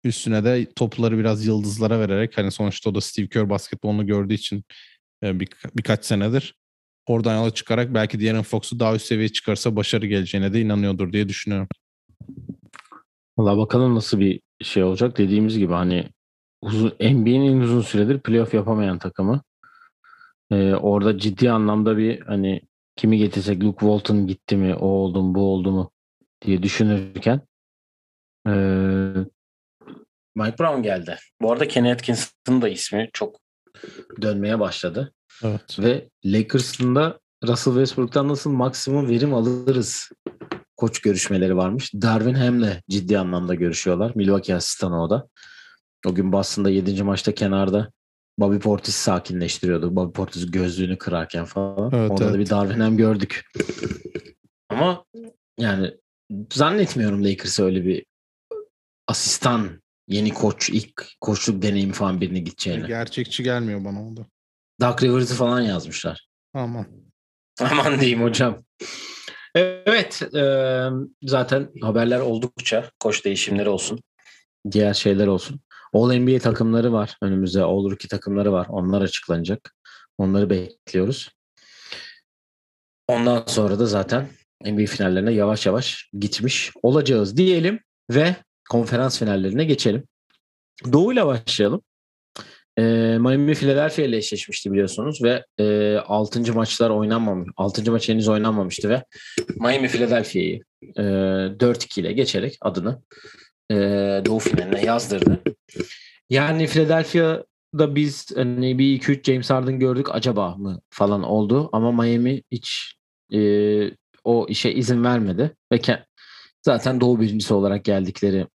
Üstüne 0.04 0.44
de 0.44 0.72
topları 0.76 1.18
biraz 1.18 1.46
yıldızlara 1.46 2.00
vererek 2.00 2.38
hani 2.38 2.52
sonuçta 2.52 2.90
o 2.90 2.96
da 2.96 3.02
Steve 3.02 3.28
Kerr 3.28 3.50
basketbolunu 3.50 4.08
gördüğü 4.08 4.34
için 4.34 4.64
e, 5.24 5.40
bir, 5.40 5.50
birkaç 5.76 6.06
senedir 6.06 6.56
oradan 7.08 7.36
yola 7.36 7.52
çıkarak 7.52 7.94
belki 7.94 8.20
De'Aaron 8.20 8.42
Fox'u 8.42 8.80
daha 8.80 8.96
üst 8.96 9.06
seviyeye 9.06 9.30
çıkarsa 9.30 9.76
başarı 9.76 10.06
geleceğine 10.06 10.54
de 10.54 10.62
inanıyordur 10.62 11.14
diye 11.14 11.30
düşünüyorum. 11.30 11.68
Valla 13.38 13.58
bakalım 13.58 13.96
nasıl 13.96 14.20
bir 14.20 14.42
şey 14.62 14.84
olacak. 14.84 15.18
Dediğimiz 15.18 15.58
gibi 15.58 15.74
hani 15.74 16.10
uzun, 16.62 16.90
NBA'nin 16.90 17.56
en 17.56 17.60
uzun 17.60 17.82
süredir 17.82 18.20
playoff 18.20 18.54
yapamayan 18.54 19.00
takımı. 19.00 19.42
Ee, 20.52 20.74
orada 20.74 21.18
ciddi 21.18 21.52
anlamda 21.52 21.98
bir 21.98 22.22
hani 22.22 22.62
kimi 22.96 23.18
getirsek 23.18 23.64
Luke 23.64 23.80
Walton 23.80 24.28
gitti 24.28 24.58
mi, 24.58 24.76
o 24.76 24.88
oldu 24.88 25.24
mu, 25.24 25.36
bu 25.36 25.54
oldu 25.54 25.72
mu 25.72 25.92
diye 26.46 26.64
düşünürken 26.64 27.42
e, 28.48 28.52
Mike 30.36 30.58
Brown 30.60 30.82
geldi. 30.82 31.18
Bu 31.42 31.52
arada 31.52 31.68
Kenny 31.68 31.92
Atkinson'ın 31.92 32.62
da 32.62 32.70
ismi 32.70 33.10
çok 33.14 33.40
dönmeye 34.22 34.60
başladı. 34.60 35.14
Evet. 35.44 35.80
Ve 35.80 36.10
Lakers'ın 36.26 36.96
da 36.96 37.20
Russell 37.48 37.74
Westbrook'tan 37.74 38.28
nasıl 38.28 38.52
maksimum 38.52 39.10
verim 39.10 39.34
alırız 39.34 40.10
koç 40.78 41.02
görüşmeleri 41.02 41.58
varmış. 41.58 41.94
Darvin 41.94 42.34
Ham'le 42.34 42.82
ciddi 42.90 43.20
anlamda 43.20 43.56
görüşüyorlar. 43.56 44.12
Milwaukee 44.16 44.56
asistanı 44.56 45.04
o 45.04 45.10
da. 45.10 45.28
O 46.08 46.16
gün 46.16 46.32
Boston'da 46.32 46.70
7. 46.70 47.04
maçta 47.04 47.34
kenarda 47.34 47.92
Bobby 48.40 48.58
Portis 48.58 48.96
sakinleştiriyordu. 48.96 49.96
Bobby 49.96 50.14
Portis 50.14 50.52
gözlüğünü 50.52 50.98
kırarken 50.98 51.46
falan. 51.46 51.92
Evet, 51.94 52.12
Orada 52.12 52.24
evet. 52.24 52.34
da 52.34 52.40
bir 52.40 52.50
Darwin 52.50 52.98
gördük. 52.98 53.52
Ama 54.70 55.06
yani 55.58 55.92
zannetmiyorum 56.54 57.24
Lakers'a 57.24 57.64
öyle 57.64 57.86
bir 57.86 58.06
asistan 59.08 59.82
yeni 60.08 60.34
koç 60.34 60.70
ilk 60.70 61.06
koçluk 61.22 61.62
deneyimi 61.62 61.94
falan 61.94 62.22
birini 62.22 62.44
gideceğini. 62.44 62.88
Gerçekçi 62.88 63.44
gelmiyor 63.44 63.86
bana 63.86 64.08
o 64.08 64.18
da. 64.18 64.26
Doug 64.82 65.04
Rivers'ı 65.04 65.36
falan 65.36 65.62
yazmışlar. 65.62 66.28
Aman. 66.54 66.88
Aman 67.60 68.00
diyeyim 68.00 68.24
hocam. 68.24 68.64
Evet 69.56 70.22
e, 70.36 70.44
zaten 71.24 71.70
haberler 71.82 72.20
oldukça 72.20 72.92
koç 73.00 73.26
değişimleri 73.26 73.70
olsun. 73.70 74.00
Diğer 74.72 74.94
şeyler 74.94 75.28
olsun. 75.28 75.60
All 75.94 76.14
NBA 76.14 76.40
takımları 76.40 76.94
var 76.94 77.18
önümüzde. 77.22 77.64
All 77.64 77.92
Rookie 77.92 78.08
takımları 78.08 78.52
var. 78.52 78.68
Onlar 78.70 79.02
açıklanacak. 79.02 79.76
Onları 80.18 80.50
bekliyoruz. 80.50 81.30
Ondan 83.08 83.44
sonra 83.48 83.80
da 83.80 83.86
zaten 83.86 84.28
NBA 84.66 84.86
finallerine 84.86 85.32
yavaş 85.34 85.66
yavaş 85.66 86.10
gitmiş 86.20 86.72
olacağız 86.84 87.38
diyelim 87.38 87.80
ve 88.12 88.36
konferans 88.70 89.20
finallerine 89.20 89.66
geçelim. 89.66 90.04
Doğu 90.92 91.14
ile 91.14 91.26
başlayalım. 91.26 91.82
E, 92.78 92.82
Miami 93.20 93.54
Philadelphia 93.54 94.02
ile 94.02 94.18
eşleşmişti 94.18 94.72
biliyorsunuz 94.72 95.24
ve 95.24 95.46
e, 95.60 95.98
6. 95.98 96.54
maçlar 96.54 96.90
oynanmamış. 96.90 97.50
6. 97.58 97.92
maç 97.92 98.10
henüz 98.10 98.28
oynanmamıştı 98.28 98.90
ve 98.90 99.04
Miami 99.56 99.88
Philadelphia'yı 99.88 100.62
e, 100.98 101.02
4-2 101.02 102.00
ile 102.02 102.14
geçerek 102.14 102.58
adını 102.62 103.02
e, 103.74 104.26
Doğu 104.26 104.40
finaline 104.40 104.86
yazdırdı. 104.86 105.42
Yani 106.30 106.68
Philadelphia'da 106.68 107.96
biz 107.96 108.38
hani 108.38 108.80
bir 108.80 109.02
2-3 109.02 109.24
James 109.24 109.50
Harden 109.50 109.80
gördük 109.80 110.08
acaba 110.12 110.56
mı 110.56 110.82
falan 110.90 111.24
oldu 111.24 111.70
ama 111.74 111.92
Miami 111.92 112.44
hiç 112.52 112.96
e, 113.34 113.40
o 114.24 114.46
işe 114.50 114.72
izin 114.72 115.04
vermedi 115.04 115.56
ve 115.72 115.80
zaten 116.66 117.02
Doğu 117.02 117.22
birincisi 117.22 117.54
olarak 117.54 117.86
geldikleri 117.86 118.48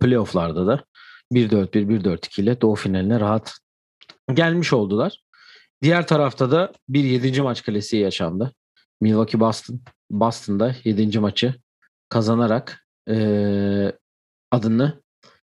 playofflarda 0.00 0.66
da 0.66 0.84
1-4-1, 1.32 1.68
1-4-2 1.72 2.40
ile 2.40 2.60
Doğu 2.60 2.74
finaline 2.74 3.20
rahat 3.20 3.58
gelmiş 4.34 4.72
oldular. 4.72 5.20
Diğer 5.82 6.06
tarafta 6.06 6.50
da 6.50 6.72
bir 6.88 7.04
7. 7.04 7.42
maç 7.42 7.62
klasiği 7.62 8.02
yaşandı. 8.02 8.52
Milwaukee 9.00 9.40
Boston 9.40 9.80
Boston'da 10.10 10.74
7. 10.84 11.18
maçı 11.18 11.54
kazanarak 12.08 12.86
e, 13.08 13.16
adını 14.54 15.02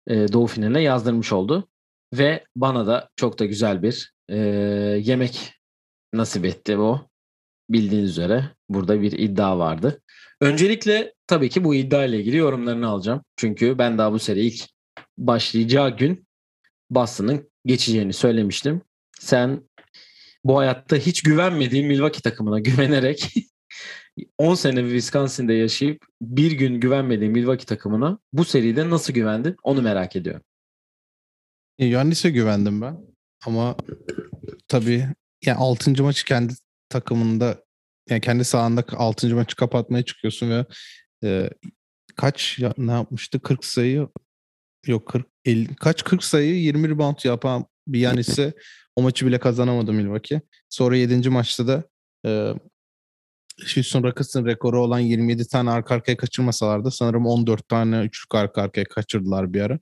e, 0.07 0.33
Doğu 0.33 0.47
finaline 0.47 0.83
yazdırmış 0.83 1.33
oldu. 1.33 1.69
Ve 2.15 2.45
bana 2.57 2.87
da 2.87 3.11
çok 3.17 3.39
da 3.39 3.45
güzel 3.45 3.83
bir 3.83 4.13
e, 4.29 4.37
yemek 5.03 5.55
nasip 6.13 6.45
etti 6.45 6.79
o. 6.79 7.09
Bildiğiniz 7.71 8.11
üzere 8.11 8.51
burada 8.69 9.03
bir 9.03 9.13
iddia 9.13 9.59
vardı. 9.59 10.03
Öncelikle 10.41 11.15
tabii 11.27 11.49
ki 11.49 11.65
bu 11.65 11.75
iddia 11.75 12.05
ile 12.05 12.19
ilgili 12.19 12.37
yorumlarını 12.37 12.89
alacağım. 12.89 13.23
Çünkü 13.37 13.79
ben 13.79 13.99
daha 13.99 14.13
bu 14.13 14.19
seri 14.19 14.41
ilk 14.41 14.65
başlayacağı 15.19 15.97
gün 15.97 16.27
Boston'ın 16.91 17.51
geçeceğini 17.65 18.13
söylemiştim. 18.13 18.83
Sen 19.21 19.63
bu 20.45 20.59
hayatta 20.59 20.97
hiç 20.97 21.23
güvenmediğin 21.23 21.87
Milwaukee 21.87 22.21
takımına 22.21 22.59
güvenerek 22.69 23.35
10 24.39 24.55
sene 24.55 24.83
Wisconsin'de 24.83 25.53
yaşayıp 25.53 26.05
bir 26.21 26.53
gün 26.53 26.81
güvenmediğin 26.81 27.33
Milwaukee 27.33 27.67
takımına 27.67 28.19
bu 28.33 28.45
seride 28.45 28.91
nasıl 28.91 29.13
güvendin 29.13 29.57
onu 29.63 29.83
merak 29.83 30.17
ediyorum. 30.17 30.43
Yannis'e 31.79 32.31
güvendim 32.31 32.83
ben. 32.83 32.99
Ama 33.47 33.77
tabii 34.69 35.07
yani 35.45 35.59
6. 35.59 36.03
maçı 36.03 36.25
kendi 36.25 36.53
takımında 36.89 37.65
yani 38.11 38.21
kendi 38.21 38.45
sahanda 38.45 38.85
6. 38.93 39.35
maçı 39.35 39.57
kapatmaya 39.57 40.05
çıkıyorsun 40.05 40.51
ve 40.51 40.67
e, 41.25 41.51
kaç 42.17 42.59
ya, 42.59 42.75
ne 42.79 42.93
yapmıştı? 42.93 43.41
40 43.41 43.65
sayı 43.65 44.09
yok 44.87 45.09
40 45.09 45.27
50, 45.45 45.75
kaç 45.75 46.05
40 46.05 46.25
sayı 46.25 46.55
20 46.55 46.89
rebound 46.89 47.25
yapan 47.25 47.67
bir 47.89 48.01
Yanis'e 48.01 48.53
o 48.97 49.03
maçı 49.03 49.27
bile 49.27 49.41
kazanamadı 49.41 49.93
Milwaukee. 49.93 50.41
Sonra 50.69 50.97
7. 50.97 51.29
maçta 51.31 51.67
da 51.67 51.85
e, 52.27 52.55
Houston 53.75 54.03
Rockets'ın 54.03 54.47
rekoru 54.47 54.83
olan 54.83 54.99
27 54.99 55.49
tane 55.49 55.71
arka 55.71 55.95
arkaya 55.95 56.17
kaçırmasalardı 56.17 56.91
sanırım 56.91 57.27
14 57.27 57.69
tane 57.69 58.01
üçlük 58.01 58.35
arka 58.35 58.63
arkaya 58.63 58.85
kaçırdılar 58.85 59.53
bir 59.53 59.61
ara. 59.61 59.79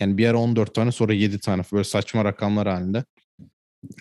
Yani 0.00 0.18
bir 0.18 0.26
ara 0.26 0.38
14 0.38 0.74
tane 0.74 0.92
sonra 0.92 1.12
7 1.12 1.40
tane 1.40 1.62
böyle 1.72 1.84
saçma 1.84 2.24
rakamlar 2.24 2.68
halinde. 2.68 3.04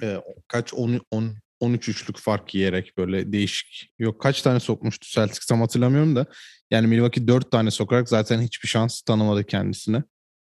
Ee, 0.03 0.17
kaç 0.47 0.73
10, 0.73 1.01
10 1.11 1.35
13 1.61 1.89
üçlük 1.89 2.17
fark 2.17 2.55
yiyerek 2.55 2.97
böyle 2.97 3.31
değişik. 3.31 3.93
Yok 3.99 4.21
kaç 4.21 4.41
tane 4.41 4.59
sokmuştu 4.59 5.07
Celtics 5.07 5.45
tam 5.45 5.61
hatırlamıyorum 5.61 6.15
da. 6.15 6.25
Yani 6.71 6.87
Milwaukee 6.87 7.27
4 7.27 7.51
tane 7.51 7.71
sokarak 7.71 8.09
zaten 8.09 8.41
hiçbir 8.41 8.67
şans 8.67 9.01
tanımadı 9.01 9.43
kendisine. 9.43 10.03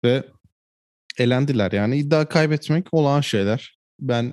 Ve 0.04 0.24
elendiler. 1.18 1.72
Yani 1.72 1.96
iddia 1.96 2.28
kaybetmek 2.28 2.94
olağan 2.94 3.20
şeyler. 3.20 3.78
Ben 4.00 4.32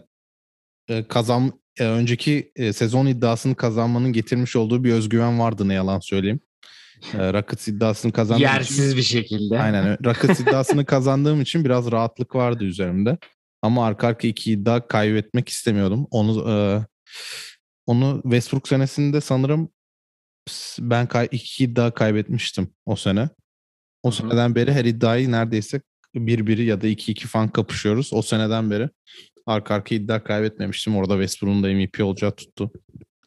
e, 0.89 1.07
kazan 1.07 1.61
önceki 1.83 2.51
e, 2.55 2.73
sezon 2.73 3.05
iddiasını 3.05 3.55
kazanmanın 3.55 4.13
getirmiş 4.13 4.55
olduğu 4.55 4.83
bir 4.83 4.93
özgüven 4.93 5.39
vardı 5.39 5.67
ne 5.67 5.73
yalan 5.73 5.99
söyleyeyim. 5.99 6.39
E, 7.13 7.17
Rockets 7.33 7.67
iddiasını 7.67 8.11
kazandığım 8.11 8.43
Yersiz 8.43 8.87
için, 8.87 8.97
bir 8.97 9.03
şekilde. 9.03 9.59
Aynen. 9.59 9.97
Rockets 10.05 10.39
iddiasını 10.39 10.85
kazandığım 10.85 11.41
için 11.41 11.65
biraz 11.65 11.91
rahatlık 11.91 12.35
vardı 12.35 12.63
üzerimde. 12.63 13.17
Ama 13.61 13.85
arka 13.85 14.07
arka 14.07 14.27
iki 14.27 14.51
iddia 14.51 14.87
kaybetmek 14.87 15.49
istemiyordum. 15.49 16.07
Onu 16.11 16.51
e, 16.51 16.55
onu 17.85 18.21
Westbrook 18.23 18.67
senesinde 18.67 19.21
sanırım 19.21 19.69
ben 20.79 21.07
kay, 21.07 21.27
iki 21.31 21.63
iddia 21.63 21.91
kaybetmiştim 21.93 22.73
o 22.85 22.95
sene. 22.95 23.29
O 24.03 24.11
seneden 24.11 24.55
beri 24.55 24.73
her 24.73 24.85
iddiayı 24.85 25.31
neredeyse 25.31 25.81
bir 26.15 26.47
biri 26.47 26.65
ya 26.65 26.81
da 26.81 26.87
iki 26.87 27.11
iki 27.11 27.27
fan 27.27 27.49
kapışıyoruz. 27.49 28.13
O 28.13 28.21
seneden 28.21 28.71
beri 28.71 28.89
arka 29.45 29.75
arka 29.75 29.95
iddia 29.95 30.23
kaybetmemiştim. 30.23 30.95
Orada 30.97 31.13
Westbrook'un 31.13 31.63
da 31.63 31.67
MVP 31.67 32.03
olacağı 32.03 32.35
tuttu. 32.35 32.71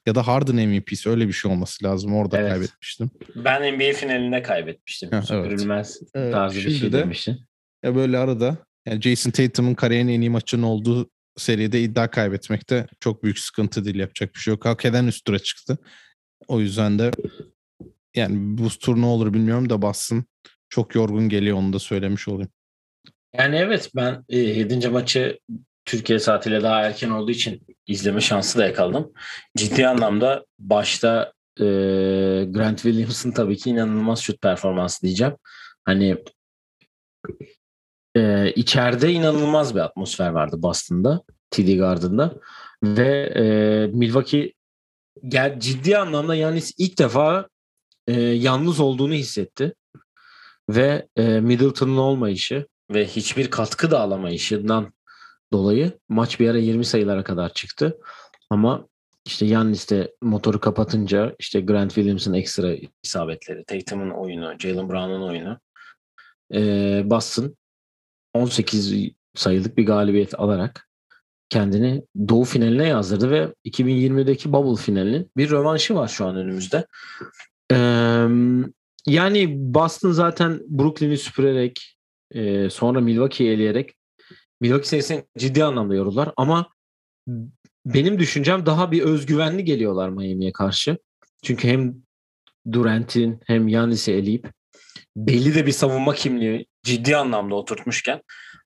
Ya 0.07 0.14
da 0.14 0.26
Harden 0.26 0.69
MVP'si 0.69 1.11
öyle 1.11 1.28
bir 1.28 1.33
şey 1.33 1.50
olması 1.50 1.85
lazım. 1.85 2.14
Orada 2.14 2.38
Evet. 2.38 2.50
kaybetmiştim. 2.52 3.11
Ben 3.37 3.75
NBA 3.75 3.92
finalinde 3.92 4.42
kaybetmiştim. 4.42 5.11
Ha. 5.11 5.23
Süpürülmez 5.23 6.00
Evet, 6.14 6.33
tarzı 6.33 6.57
bir 6.57 6.61
şimdi 6.62 6.75
şey 6.75 6.92
de- 6.92 6.99
demiştin. 6.99 7.38
Ya 7.85 7.95
böyle 7.95 8.19
arada 8.19 8.57
yani 8.87 9.00
Jason 9.00 9.31
Tatum'un 9.31 9.75
kariyerinin 9.75 10.12
en 10.12 10.21
iyi 10.21 10.31
maçının 10.31 10.62
olduğu 10.62 11.11
seride 11.37 11.83
iddia 11.83 12.11
kaybetmek 12.11 12.71
de 12.71 12.87
çok 13.00 13.23
büyük 13.25 13.38
sıkıntı 13.38 13.85
değil. 13.85 13.97
Yapacak 13.97 14.35
bir 14.35 14.40
şey 14.40 14.52
yok. 14.54 14.64
Hak 14.64 14.85
eden 14.85 15.07
üst 15.07 15.25
tura 15.25 15.38
çıktı. 15.38 15.78
O 16.49 16.61
yüzden 16.61 16.99
de 16.99 17.11
yani 18.17 18.58
bu 18.58 18.69
tur 18.69 18.97
ne 19.00 19.06
olur 19.06 19.34
bilmiyorum 19.34 19.71
da 19.71 19.82
bassın. 19.82 20.25
Çok 20.69 20.95
yorgun 20.95 21.28
geliyor 21.28 21.56
onu 21.56 21.73
da 21.73 21.78
söylemiş 21.78 22.28
olayım. 22.28 22.50
Yani 23.39 23.56
evet 23.56 23.91
ben 23.97 24.25
e, 24.28 24.39
7. 24.39 24.89
maçı 24.89 25.39
Türkiye 25.84 26.18
saatiyle 26.18 26.62
daha 26.62 26.82
erken 26.82 27.10
olduğu 27.10 27.30
için 27.30 27.66
izleme 27.86 28.21
şansı 28.21 28.58
da 28.58 28.66
yakaladım. 28.66 29.12
Ciddi 29.56 29.86
anlamda 29.86 30.45
başta 30.58 31.32
e, 31.60 31.64
Grant 32.49 32.82
Williams'ın 32.82 33.32
tabii 33.32 33.56
ki 33.56 33.71
inanılmaz 33.71 34.21
şut 34.21 34.42
performansı 34.42 35.02
diyeceğim. 35.02 35.34
Hani 35.84 36.16
e, 38.16 38.52
içeride 38.52 39.12
inanılmaz 39.12 39.75
bir 39.75 39.80
atmosfer 39.80 40.28
vardı 40.28 40.62
Boston'da, 40.62 41.23
TD 41.50 41.78
Garden'da 41.78 42.34
ve 42.82 43.32
e, 43.36 43.42
Milwaukee 43.86 44.52
gel, 45.28 45.60
ciddi 45.60 45.99
anlamda 45.99 46.34
yani 46.34 46.60
ilk 46.78 46.99
defa 46.99 47.49
e, 48.06 48.21
yalnız 48.21 48.80
olduğunu 48.80 49.14
hissetti 49.14 49.75
ve 50.68 51.08
e, 51.16 51.40
Middleton'un 51.40 51.97
olmayışı 51.97 52.66
ve 52.90 53.06
hiçbir 53.06 53.50
katkı 53.50 53.90
da 53.90 54.00
alamayışından 54.00 54.92
dolayı 55.52 55.93
maç 56.08 56.41
bir 56.41 56.49
ara 56.49 56.58
20 56.58 56.84
sayılara 56.84 57.25
kadar 57.25 57.52
çıktı. 57.52 57.99
Ama 58.50 58.88
işte 59.26 59.47
Yannis 59.47 59.91
de 59.91 60.15
motoru 60.23 60.60
kapatınca 60.60 61.36
işte 61.38 61.60
Grant 61.60 61.95
Williams'ın 61.95 62.34
ekstra 62.34 62.76
isabetleri, 63.02 63.65
Tatum'un 63.65 64.10
oyunu, 64.10 64.54
Jalen 64.58 64.88
Brown'un 64.88 65.23
oyunu 65.23 65.58
e, 66.54 67.02
Boston 67.10 67.56
18 68.34 68.95
sayılık 69.34 69.76
bir 69.76 69.86
galibiyet 69.86 70.41
alarak 70.41 70.88
kendini 71.52 72.02
Doğu 72.28 72.45
finaline 72.45 72.86
yazdırdı 72.88 73.30
ve 73.30 73.54
2020'deki 73.65 74.52
Bubble 74.52 74.82
finalinin 74.82 75.30
bir 75.36 75.50
rövanşı 75.50 75.95
var 75.95 76.08
şu 76.08 76.26
an 76.26 76.36
önümüzde. 76.36 76.86
Ee, 77.73 78.26
yani 79.06 79.54
Boston 79.75 80.10
zaten 80.10 80.60
Brooklyn'i 80.69 81.19
süpürerek 81.19 81.99
e, 82.30 82.71
sonra 82.71 83.00
Milwaukee'yi 83.00 83.50
eleyerek 83.50 83.95
Milwaukee 84.63 84.89
serisini 84.89 85.25
ciddi 85.39 85.65
anlamda 85.65 85.95
yoruldular 85.95 86.33
ama 86.37 86.67
benim 87.87 88.19
düşüncem 88.19 88.67
daha 88.67 88.93
bir 88.93 89.03
özgüvenli 89.03 89.65
geliyorlar 89.65 90.09
Miami'ye 90.09 90.53
karşı. 90.53 90.99
Çünkü 91.43 91.69
hem 91.69 91.95
Durant'in 92.73 93.41
hem 93.47 93.69
Yannis'i 93.69 94.13
eleyip 94.13 94.51
belli 95.17 95.55
de 95.55 95.67
bir 95.67 95.73
savunma 95.73 96.15
kimliği 96.15 96.67
ciddi 96.83 97.17
anlamda 97.17 97.55
oturtmuşken 97.55 98.23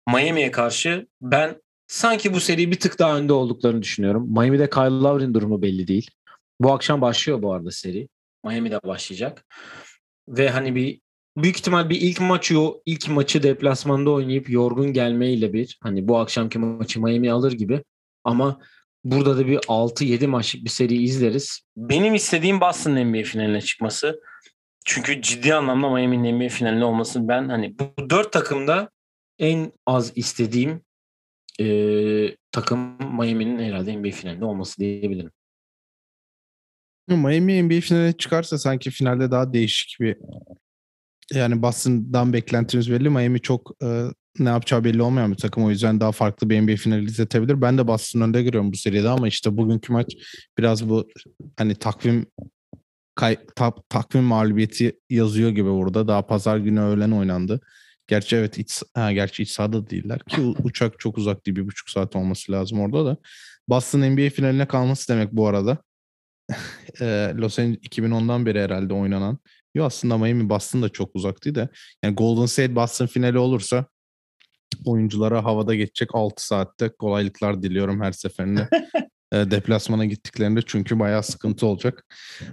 Miami'ye 0.08 0.50
karşı 0.50 1.06
ben 1.20 1.62
sanki 1.86 2.34
bu 2.34 2.40
seri 2.40 2.70
bir 2.70 2.80
tık 2.80 2.98
daha 2.98 3.18
önde 3.18 3.32
olduklarını 3.32 3.82
düşünüyorum. 3.82 4.26
Miami'de 4.28 4.70
Kyle 4.70 4.84
Lowry'nin 4.84 5.34
durumu 5.34 5.62
belli 5.62 5.88
değil. 5.88 6.10
Bu 6.60 6.72
akşam 6.72 7.00
başlıyor 7.00 7.42
bu 7.42 7.52
arada 7.52 7.70
seri. 7.70 8.08
Miami'de 8.44 8.80
başlayacak. 8.82 9.44
Ve 10.28 10.50
hani 10.50 10.74
bir 10.74 11.00
büyük 11.36 11.56
ihtimal 11.56 11.90
bir 11.90 12.00
ilk 12.00 12.20
maçı 12.20 12.60
o 12.60 12.82
ilk 12.86 13.08
maçı 13.08 13.42
deplasmanda 13.42 14.10
oynayıp 14.10 14.50
yorgun 14.50 14.92
gelmeyle 14.92 15.52
bir 15.52 15.78
hani 15.82 16.08
bu 16.08 16.18
akşamki 16.18 16.58
maçı 16.58 17.00
Miami 17.00 17.32
alır 17.32 17.52
gibi 17.52 17.82
ama 18.24 18.60
burada 19.04 19.38
da 19.38 19.46
bir 19.46 19.56
6-7 19.58 20.26
maçlık 20.26 20.64
bir 20.64 20.70
seri 20.70 21.02
izleriz. 21.02 21.60
Benim 21.76 22.14
istediğim 22.14 22.60
Boston'ın 22.60 23.04
NBA 23.04 23.22
finaline 23.22 23.60
çıkması. 23.60 24.20
Çünkü 24.84 25.22
ciddi 25.22 25.54
anlamda 25.54 25.90
Miami'nin 25.90 26.36
NBA 26.36 26.48
finalinde 26.48 26.84
olmasını 26.84 27.28
ben 27.28 27.48
hani 27.48 27.76
bu 27.78 28.10
dört 28.10 28.32
takımda 28.32 28.90
en 29.38 29.72
az 29.86 30.12
istediğim 30.16 30.80
e, 31.60 31.66
takım 32.52 32.98
Miami'nin 33.18 33.58
herhalde 33.58 33.96
NBA 33.96 34.10
finalinde 34.10 34.44
olması 34.44 34.80
diyebilirim. 34.80 35.30
Miami 37.08 37.62
NBA 37.62 37.80
finaline 37.80 38.12
çıkarsa 38.12 38.58
sanki 38.58 38.90
finalde 38.90 39.30
daha 39.30 39.52
değişik 39.52 40.00
bir 40.00 40.16
yani 41.32 41.62
Boston'dan 41.62 42.32
beklentimiz 42.32 42.90
belli. 42.90 43.10
Miami 43.10 43.40
çok 43.40 43.72
e, 43.82 44.04
ne 44.38 44.48
yapacağı 44.48 44.84
belli 44.84 45.02
olmayan 45.02 45.32
bir 45.32 45.36
takım. 45.36 45.64
O 45.64 45.70
yüzden 45.70 46.00
daha 46.00 46.12
farklı 46.12 46.50
bir 46.50 46.60
NBA 46.60 46.76
finali 46.76 47.04
izletebilir. 47.04 47.60
Ben 47.62 47.78
de 47.78 47.88
Boston 47.88 48.20
önde 48.20 48.42
görüyorum 48.42 48.72
bu 48.72 48.76
seride 48.76 49.08
ama 49.08 49.28
işte 49.28 49.56
bugünkü 49.56 49.92
maç 49.92 50.14
biraz 50.58 50.88
bu 50.88 51.08
hani 51.56 51.74
takvim 51.74 52.26
kay, 53.14 53.36
ta, 53.56 53.74
takvim 53.88 54.22
mağlubiyeti 54.22 55.00
yazıyor 55.10 55.50
gibi 55.50 55.70
burada. 55.70 56.08
Daha 56.08 56.26
pazar 56.26 56.56
günü 56.56 56.80
öğlen 56.80 57.10
oynandı. 57.10 57.60
Gerçi 58.06 58.36
evet 58.36 58.58
iç, 58.58 58.82
ha, 58.94 59.12
gerçi 59.12 59.42
iç 59.42 59.50
sahada 59.50 59.90
değiller 59.90 60.18
ki 60.28 60.40
uçak 60.40 60.98
çok 60.98 61.18
uzak 61.18 61.46
değil. 61.46 61.56
Bir 61.56 61.66
buçuk 61.66 61.90
saat 61.90 62.16
olması 62.16 62.52
lazım 62.52 62.80
orada 62.80 63.06
da. 63.06 63.16
Boston 63.68 64.00
NBA 64.00 64.30
finaline 64.30 64.66
kalması 64.66 65.12
demek 65.12 65.32
bu 65.32 65.46
arada. 65.46 65.78
Ee, 67.00 67.32
Los 67.36 67.58
Angeles 67.58 67.78
2010'dan 67.78 68.46
beri 68.46 68.60
herhalde 68.60 68.94
oynanan. 68.94 69.38
Yo 69.76 69.84
aslında 69.84 70.18
Miami 70.18 70.48
Boston 70.48 70.82
da 70.82 70.88
çok 70.88 71.10
uzaktı 71.16 71.54
da. 71.54 71.68
Yani 72.02 72.14
Golden 72.14 72.46
State 72.46 72.76
Boston 72.76 73.06
finali 73.06 73.38
olursa 73.38 73.86
oyunculara 74.84 75.44
havada 75.44 75.74
geçecek 75.74 76.14
6 76.14 76.46
saatte 76.46 76.88
kolaylıklar 76.88 77.62
diliyorum 77.62 78.02
her 78.02 78.12
seferinde. 78.12 78.68
e, 79.32 79.36
deplasmana 79.36 80.04
gittiklerinde 80.04 80.60
çünkü 80.66 80.98
bayağı 80.98 81.22
sıkıntı 81.22 81.66
olacak. 81.66 82.06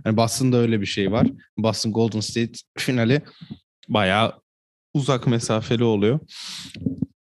Yani 0.05 0.17
Boston'da 0.17 0.57
öyle 0.57 0.81
bir 0.81 0.85
şey 0.85 1.11
var. 1.11 1.27
Boston 1.57 1.93
Golden 1.93 2.19
State 2.19 2.53
finali 2.77 3.21
bayağı 3.89 4.41
uzak 4.93 5.27
mesafeli 5.27 5.83
oluyor. 5.83 6.19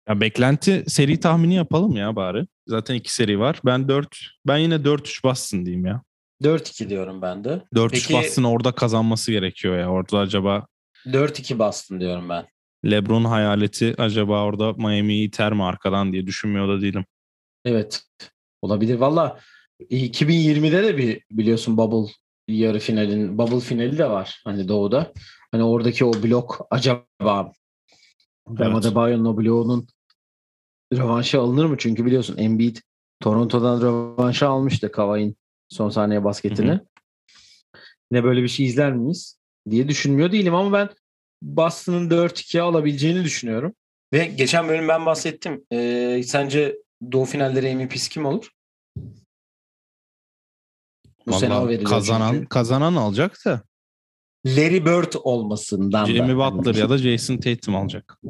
Ya 0.08 0.20
beklenti 0.20 0.84
seri 0.86 1.20
tahmini 1.20 1.54
yapalım 1.54 1.96
ya 1.96 2.16
bari. 2.16 2.46
Zaten 2.66 2.94
iki 2.94 3.14
seri 3.14 3.38
var. 3.38 3.60
Ben 3.64 3.88
4 3.88 4.18
ben 4.46 4.56
yine 4.56 4.74
4-3 4.74 5.22
Boston 5.24 5.66
diyeyim 5.66 5.86
ya. 5.86 6.02
4-2 6.42 6.88
diyorum 6.88 7.22
ben 7.22 7.44
de. 7.44 7.62
4-3 7.74 7.90
Peki- 7.90 8.14
Boston 8.14 8.42
orada 8.42 8.72
kazanması 8.72 9.32
gerekiyor 9.32 9.78
ya. 9.78 9.90
Orada 9.90 10.18
acaba 10.18 10.66
4-2 11.06 11.58
Boston 11.58 12.00
diyorum 12.00 12.28
ben. 12.28 12.46
LeBron 12.84 13.24
hayaleti 13.24 13.94
acaba 13.98 14.42
orada 14.44 14.72
Miami'yi 14.72 15.28
iter 15.28 15.52
mi 15.52 15.64
arkadan 15.64 16.12
diye 16.12 16.26
düşünmüyor 16.26 16.68
da 16.68 16.82
değilim. 16.82 17.04
Evet. 17.64 18.02
Olabilir. 18.62 18.94
Valla 18.94 19.40
2020'de 19.90 20.82
de 20.82 20.98
bir 20.98 21.22
biliyorsun 21.30 21.76
bubble 21.76 22.12
yarı 22.48 22.78
finalin 22.78 23.38
bubble 23.38 23.60
finali 23.60 23.98
de 23.98 24.10
var 24.10 24.40
hani 24.44 24.68
doğuda. 24.68 25.12
Hani 25.52 25.62
oradaki 25.62 26.04
o 26.04 26.12
blok 26.12 26.66
acaba 26.70 27.06
Bam 27.20 27.52
Evet. 28.60 28.74
Adebayo'nun 28.74 29.24
o 29.24 29.36
bloğunun 29.38 29.86
rövanşı 30.92 31.40
alınır 31.40 31.64
mı? 31.64 31.76
Çünkü 31.78 32.06
biliyorsun 32.06 32.36
Embiid 32.36 32.76
Toronto'dan 33.20 33.80
rövanşı 33.80 34.48
almıştı 34.48 34.92
Kawhi'nin 34.92 35.36
son 35.68 35.88
saniye 35.88 36.24
basketini. 36.24 36.70
Hı 36.72 36.86
Yine 38.12 38.24
böyle 38.24 38.42
bir 38.42 38.48
şey 38.48 38.66
izler 38.66 38.92
miyiz 38.92 39.38
diye 39.70 39.88
düşünmüyor 39.88 40.32
değilim 40.32 40.54
ama 40.54 40.72
ben 40.78 40.88
Boston'ın 41.42 42.10
4-2'ye 42.10 42.62
alabileceğini 42.62 43.24
düşünüyorum. 43.24 43.74
Ve 44.12 44.26
geçen 44.26 44.68
bölüm 44.68 44.88
ben 44.88 45.06
bahsettim. 45.06 45.64
Ee, 45.72 46.22
sence 46.26 46.76
Doğu 47.12 47.24
finalleri 47.24 47.76
MVP'si 47.76 48.10
kim 48.10 48.26
olur? 48.26 48.50
Bu 51.26 51.32
sene 51.32 51.54
o 51.54 51.84
kazanan 51.84 52.32
çünkü. 52.32 52.48
kazanan 52.48 52.94
alacak 52.94 53.38
da 53.46 53.62
Larry 54.46 54.86
Bird 54.86 55.12
olmasından 55.22 56.06
da. 56.06 56.06
Jimmy 56.06 56.36
Butler 56.36 56.74
ya 56.74 56.90
da 56.90 56.98
Jason 56.98 57.36
Tatum 57.36 57.76
alacak. 57.76 58.20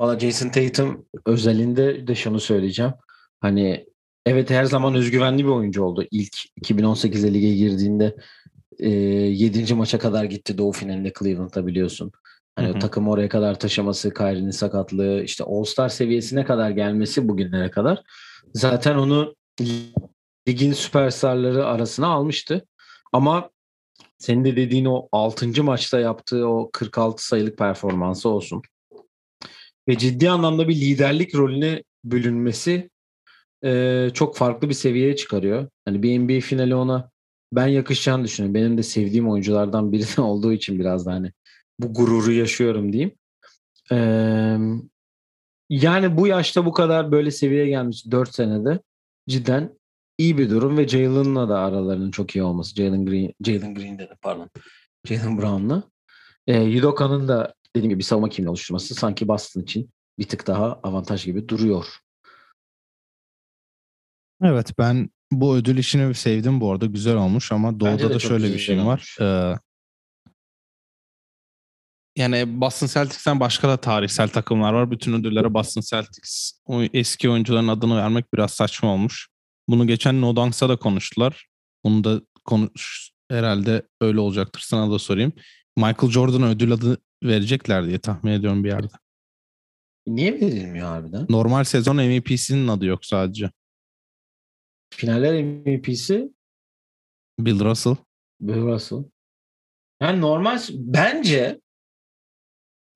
Valla 0.00 0.18
Jason 0.18 0.48
Tatum 0.48 1.06
özelinde 1.26 2.06
de 2.06 2.14
şunu 2.14 2.40
söyleyeceğim. 2.40 2.92
Hani 3.40 3.86
evet 4.26 4.50
her 4.50 4.64
zaman 4.64 4.94
özgüvenli 4.94 5.44
bir 5.44 5.50
oyuncu 5.50 5.82
oldu. 5.82 6.04
İlk 6.10 6.36
2018'de 6.62 7.34
lige 7.34 7.54
girdiğinde 7.54 8.16
e, 8.78 8.88
7. 8.90 9.74
maça 9.74 9.98
kadar 9.98 10.24
gitti 10.24 10.58
Doğu 10.58 10.72
finalinde 10.72 11.12
Cleveland'da 11.18 11.66
biliyorsun. 11.66 12.12
Hani 12.56 12.68
Hı 12.68 12.78
takımı 12.78 13.10
oraya 13.10 13.28
kadar 13.28 13.58
taşıması, 13.58 14.14
Kyrie'nin 14.14 14.50
sakatlığı, 14.50 15.22
işte 15.22 15.44
All-Star 15.44 15.88
seviyesine 15.88 16.44
kadar 16.44 16.70
gelmesi 16.70 17.28
bugünlere 17.28 17.70
kadar 17.70 18.02
zaten 18.54 18.94
onu 18.94 19.36
ligin 20.48 20.72
süperstarları 20.72 21.66
arasına 21.66 22.06
almıştı. 22.06 22.66
Ama 23.12 23.50
senin 24.18 24.44
de 24.44 24.56
dediğin 24.56 24.84
o 24.84 25.08
6. 25.12 25.62
maçta 25.62 26.00
yaptığı 26.00 26.48
o 26.48 26.70
46 26.72 27.26
sayılık 27.26 27.58
performansı 27.58 28.28
olsun 28.28 28.62
ve 29.88 29.98
ciddi 29.98 30.30
anlamda 30.30 30.68
bir 30.68 30.76
liderlik 30.76 31.34
rolüne 31.34 31.82
bölünmesi 32.04 32.90
e, 33.66 34.10
çok 34.14 34.36
farklı 34.36 34.68
bir 34.68 34.74
seviyeye 34.74 35.16
çıkarıyor. 35.16 35.68
Hani 35.84 36.02
bir 36.02 36.18
NBA 36.18 36.40
finali 36.40 36.74
ona 36.74 37.10
ben 37.52 37.66
yakışacağını 37.66 38.24
düşünüyorum. 38.24 38.54
Benim 38.54 38.78
de 38.78 38.82
sevdiğim 38.82 39.30
oyunculardan 39.30 39.92
biri 39.92 40.20
olduğu 40.20 40.52
için 40.52 40.78
biraz 40.78 41.06
da 41.06 41.12
hani 41.12 41.32
bu 41.78 41.94
gururu 41.94 42.32
yaşıyorum 42.32 42.92
diyeyim. 42.92 43.14
E, 43.92 43.96
yani 45.70 46.16
bu 46.16 46.26
yaşta 46.26 46.66
bu 46.66 46.72
kadar 46.72 47.12
böyle 47.12 47.30
seviyeye 47.30 47.68
gelmiş 47.68 48.10
4 48.10 48.34
senede 48.34 48.80
cidden 49.28 49.78
iyi 50.18 50.38
bir 50.38 50.50
durum 50.50 50.78
ve 50.78 50.88
Jalen'la 50.88 51.48
da 51.48 51.58
aralarının 51.58 52.10
çok 52.10 52.36
iyi 52.36 52.42
olması. 52.42 52.74
Jalen 52.74 53.06
Green, 53.06 53.32
Jalen 53.44 53.74
Green 53.74 53.98
dedi 53.98 54.14
pardon. 54.22 54.50
Jalen 55.04 55.38
Brown'la. 55.38 55.82
E, 56.46 56.62
Yudoka'nın 56.62 57.28
da 57.28 57.54
dediğim 57.76 57.90
gibi 57.90 57.98
bir 57.98 58.04
savunma 58.04 58.28
kimliği 58.28 58.50
oluşturması 58.50 58.94
sanki 58.94 59.28
Boston 59.28 59.60
için 59.60 59.90
bir 60.18 60.28
tık 60.28 60.46
daha 60.46 60.80
avantaj 60.82 61.24
gibi 61.24 61.48
duruyor. 61.48 61.86
Evet 64.42 64.78
ben 64.78 65.10
bu 65.32 65.56
ödül 65.56 65.78
işini 65.78 66.14
sevdim 66.14 66.60
bu 66.60 66.72
arada 66.72 66.86
güzel 66.86 67.16
olmuş 67.16 67.52
ama 67.52 67.72
Bence 67.72 67.80
Doğu'da 67.80 68.10
de 68.10 68.14
da 68.14 68.18
çok 68.18 68.28
şöyle 68.30 68.44
bir 68.44 68.52
güzel 68.52 68.66
şey 68.66 68.84
var. 68.84 69.16
Ee, 69.20 69.58
yani 72.16 72.60
Boston 72.60 72.86
Celtics'ten 72.86 73.40
başka 73.40 73.68
da 73.68 73.76
tarihsel 73.76 74.28
takımlar 74.28 74.72
var. 74.72 74.90
Bütün 74.90 75.12
ödüllere 75.12 75.54
Boston 75.54 75.80
Celtics 75.80 76.52
o 76.66 76.82
eski 76.82 77.30
oyuncuların 77.30 77.68
adını 77.68 77.96
vermek 77.96 78.34
biraz 78.34 78.50
saçma 78.50 78.92
olmuş. 78.92 79.28
Bunu 79.68 79.86
geçen 79.86 80.20
No 80.20 80.36
Dunks'a 80.36 80.68
da 80.68 80.76
konuştular. 80.76 81.46
Bunu 81.84 82.04
da 82.04 82.20
konuş 82.44 83.10
herhalde 83.30 83.82
öyle 84.00 84.20
olacaktır. 84.20 84.60
Sana 84.66 84.90
da 84.90 84.98
sorayım. 84.98 85.32
Michael 85.76 86.10
Jordan'a 86.12 86.48
ödül 86.48 86.72
adı 86.72 86.98
verecekler 87.24 87.86
diye 87.86 87.98
tahmin 87.98 88.32
ediyorum 88.32 88.64
bir 88.64 88.68
yerde. 88.68 88.88
Niye 90.06 90.40
verilmiyor 90.40 90.86
harbiden? 90.88 91.26
Normal 91.28 91.64
sezon 91.64 91.96
MVP'sinin 91.96 92.68
adı 92.68 92.86
yok 92.86 93.04
sadece. 93.04 93.50
Finaller 94.96 95.42
MVP'si 95.42 96.32
Bill 97.38 97.64
Russell. 97.64 97.96
Bill 98.40 98.62
Russell. 98.62 99.04
Yani 100.02 100.20
normal 100.20 100.60
bence 100.70 101.60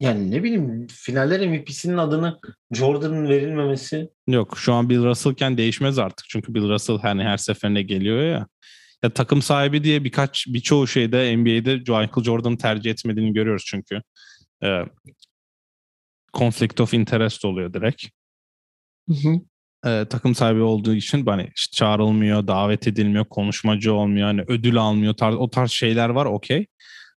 yani 0.00 0.30
ne 0.30 0.42
bileyim 0.42 0.86
finaller 0.86 1.48
MVP'sinin 1.48 1.96
adını 1.96 2.40
Jordan'ın 2.72 3.28
verilmemesi 3.28 4.10
Yok 4.26 4.58
şu 4.58 4.72
an 4.72 4.88
Bill 4.90 5.04
Russell'ken 5.04 5.56
değişmez 5.56 5.98
artık. 5.98 6.26
Çünkü 6.28 6.54
Bill 6.54 6.68
Russell 6.68 6.98
hani 6.98 7.22
her 7.22 7.36
seferinde 7.36 7.82
geliyor 7.82 8.22
ya. 8.22 8.46
Ya 9.02 9.10
takım 9.10 9.42
sahibi 9.42 9.84
diye 9.84 10.04
birkaç 10.04 10.46
birçoğu 10.46 10.86
şeyde 10.86 11.36
NBA'de 11.36 11.76
Michael 11.76 12.24
Jordan'ı 12.24 12.58
tercih 12.58 12.90
etmediğini 12.90 13.32
görüyoruz 13.32 13.64
çünkü. 13.66 14.02
Ee, 14.62 14.84
conflict 16.34 16.80
of 16.80 16.94
interest 16.94 17.44
oluyor 17.44 17.74
direkt. 17.74 18.06
Ee, 19.86 20.06
takım 20.10 20.34
sahibi 20.34 20.60
olduğu 20.60 20.94
için 20.94 21.26
hani 21.26 21.50
işte 21.56 21.76
çağrılmıyor, 21.76 22.46
davet 22.46 22.86
edilmiyor, 22.86 23.24
konuşmacı 23.24 23.94
olmuyor, 23.94 24.26
hani 24.26 24.42
ödül 24.48 24.76
almıyor. 24.76 25.14
Tarz, 25.14 25.34
o 25.34 25.50
tarz 25.50 25.70
şeyler 25.70 26.08
var 26.08 26.26
okey. 26.26 26.66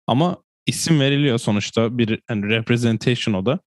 Ama 0.06 0.36
isim 0.66 1.00
veriliyor 1.00 1.38
sonuçta 1.38 1.98
bir 1.98 2.20
hani 2.28 2.48
representation 2.48 3.34
o 3.34 3.46
da. 3.46 3.60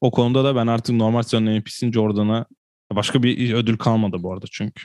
O 0.00 0.10
konuda 0.10 0.44
da 0.44 0.56
ben 0.56 0.66
artık 0.66 0.94
normal 0.94 1.22
sezon 1.22 1.42
MVP'sin 1.44 1.92
Jordan'a 1.92 2.46
başka 2.92 3.22
bir 3.22 3.54
ödül 3.54 3.76
kalmadı 3.76 4.16
bu 4.22 4.32
arada 4.32 4.46
çünkü. 4.52 4.84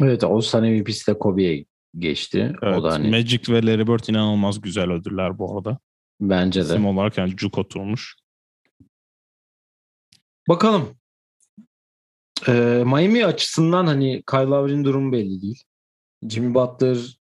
Evet 0.00 0.24
o 0.24 0.40
sene 0.40 0.70
MVP'si 0.70 1.06
de 1.06 1.18
Kobe'ye 1.18 1.64
geçti. 1.98 2.56
Evet, 2.62 2.78
o 2.78 2.84
da 2.84 2.92
hani 2.92 3.10
Magic 3.10 3.52
ve 3.52 3.66
Larry 3.66 3.86
Bird 3.86 4.08
inanılmaz 4.08 4.60
güzel 4.60 4.90
ödüller 4.90 5.38
bu 5.38 5.56
arada. 5.56 5.78
bence 6.20 6.60
de. 6.60 6.64
İsim 6.64 6.86
olarak 6.86 7.18
yani 7.18 7.36
cuk 7.36 7.58
oturmuş. 7.58 8.16
Bakalım. 10.48 10.96
Ee, 12.48 12.82
Miami 12.86 13.26
açısından 13.26 13.86
hani 13.86 14.22
Kyle 14.30 14.40
Lowry'nin 14.40 14.84
durumu 14.84 15.12
belli 15.12 15.42
değil. 15.42 15.64
Jimmy 16.28 16.54
Butler 16.54 17.18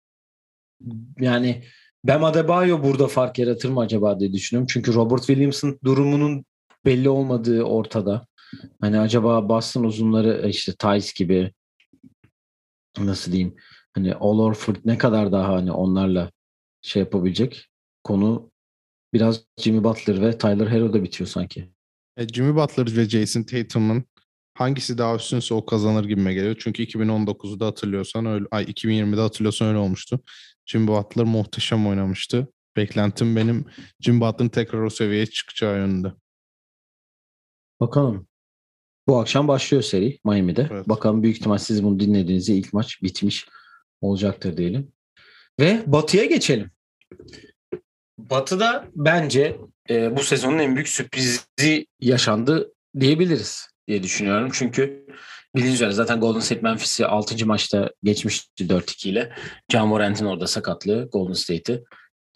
yani 1.21 1.65
Bam 2.05 2.25
Adebayo 2.25 2.83
burada 2.83 3.07
fark 3.07 3.39
yaratır 3.39 3.69
mı 3.69 3.81
acaba 3.81 4.21
diye 4.21 4.33
düşünüyorum. 4.33 4.67
Çünkü 4.71 4.95
Robert 4.95 5.27
Williams'ın 5.27 5.81
durumunun 5.85 6.45
belli 6.85 7.09
olmadığı 7.09 7.63
ortada. 7.63 8.27
Hani 8.81 9.01
acaba 9.01 9.49
Boston 9.49 9.85
uzunları 9.85 10.49
işte 10.49 10.73
Tice 10.73 11.09
gibi 11.17 11.53
nasıl 12.99 13.33
diyeyim 13.33 13.57
hani 13.95 14.15
All 14.15 14.39
Orford 14.39 14.77
ne 14.85 14.99
kadar 14.99 15.33
daha 15.33 15.55
hani 15.55 15.73
onlarla 15.73 16.31
şey 16.83 17.01
yapabilecek 17.01 17.67
konu 18.05 18.51
biraz 19.13 19.45
Jimmy 19.59 19.85
Butler 19.85 20.23
ve 20.23 20.39
Tyler 20.39 20.67
Hero'da 20.67 21.03
bitiyor 21.03 21.29
sanki. 21.29 21.69
E, 22.17 22.29
Jimmy 22.29 22.57
Butler 22.57 22.97
ve 22.97 23.09
Jason 23.09 23.43
Tatum'un 23.43 24.05
hangisi 24.57 24.99
daha 24.99 25.17
üstünse 25.17 25.55
o 25.55 25.67
kazanır 25.67 26.05
gibime 26.05 26.35
geliyor. 26.35 26.57
Çünkü 26.59 26.85
2019'da 26.85 27.67
hatırlıyorsan 27.67 28.27
öyle, 28.27 28.47
ay 28.51 28.65
2020'de 28.65 29.21
hatırlıyorsan 29.21 29.69
öyle 29.69 29.79
olmuştu. 29.79 30.21
Jimmy 30.67 30.89
Butler 30.89 31.25
muhteşem 31.25 31.87
oynamıştı. 31.87 32.49
Beklentim 32.77 33.37
benim 33.37 33.65
Jimmy 34.01 34.21
Butler'ın 34.21 34.49
tekrar 34.49 34.83
o 34.83 34.91
seviyeye 34.91 35.27
çıkacağı 35.27 35.77
yönünde. 35.77 36.13
Bakalım. 37.81 38.27
Bu 39.09 39.19
akşam 39.19 39.49
başlıyor 39.49 39.83
seri 39.83 40.19
Miami'de. 40.25 40.69
Evet. 40.71 40.89
Bakalım 40.89 41.23
büyük 41.23 41.37
ihtimal 41.37 41.59
siz 41.59 41.85
bunu 41.85 42.01
dinlediğinizde 42.01 42.55
ilk 42.55 42.73
maç 42.73 43.03
bitmiş 43.03 43.49
olacaktır 44.01 44.57
diyelim. 44.57 44.93
Ve 45.61 45.83
Batı'ya 45.87 46.25
geçelim. 46.25 46.71
Batı'da 48.19 48.89
bence 48.95 49.57
e, 49.91 50.17
bu 50.17 50.23
sezonun 50.23 50.59
en 50.59 50.75
büyük 50.75 50.89
sürprizi 50.89 51.87
yaşandı 52.01 52.73
diyebiliriz 53.01 53.76
diye 53.89 54.03
düşünüyorum. 54.03 54.51
Çünkü 54.53 55.07
bildiğiniz 55.55 55.75
üzere 55.75 55.93
zaten 55.93 56.21
Golden 56.21 56.41
State 56.41 56.61
Memphis'i 56.61 57.07
6. 57.07 57.47
maçta 57.47 57.91
geçmişti 58.03 58.65
4-2 58.65 59.09
ile. 59.09 59.33
John 59.73 59.89
Morant'in 59.89 60.27
orada 60.27 60.47
sakatlığı 60.47 61.09
Golden 61.13 61.33
State'i 61.33 61.85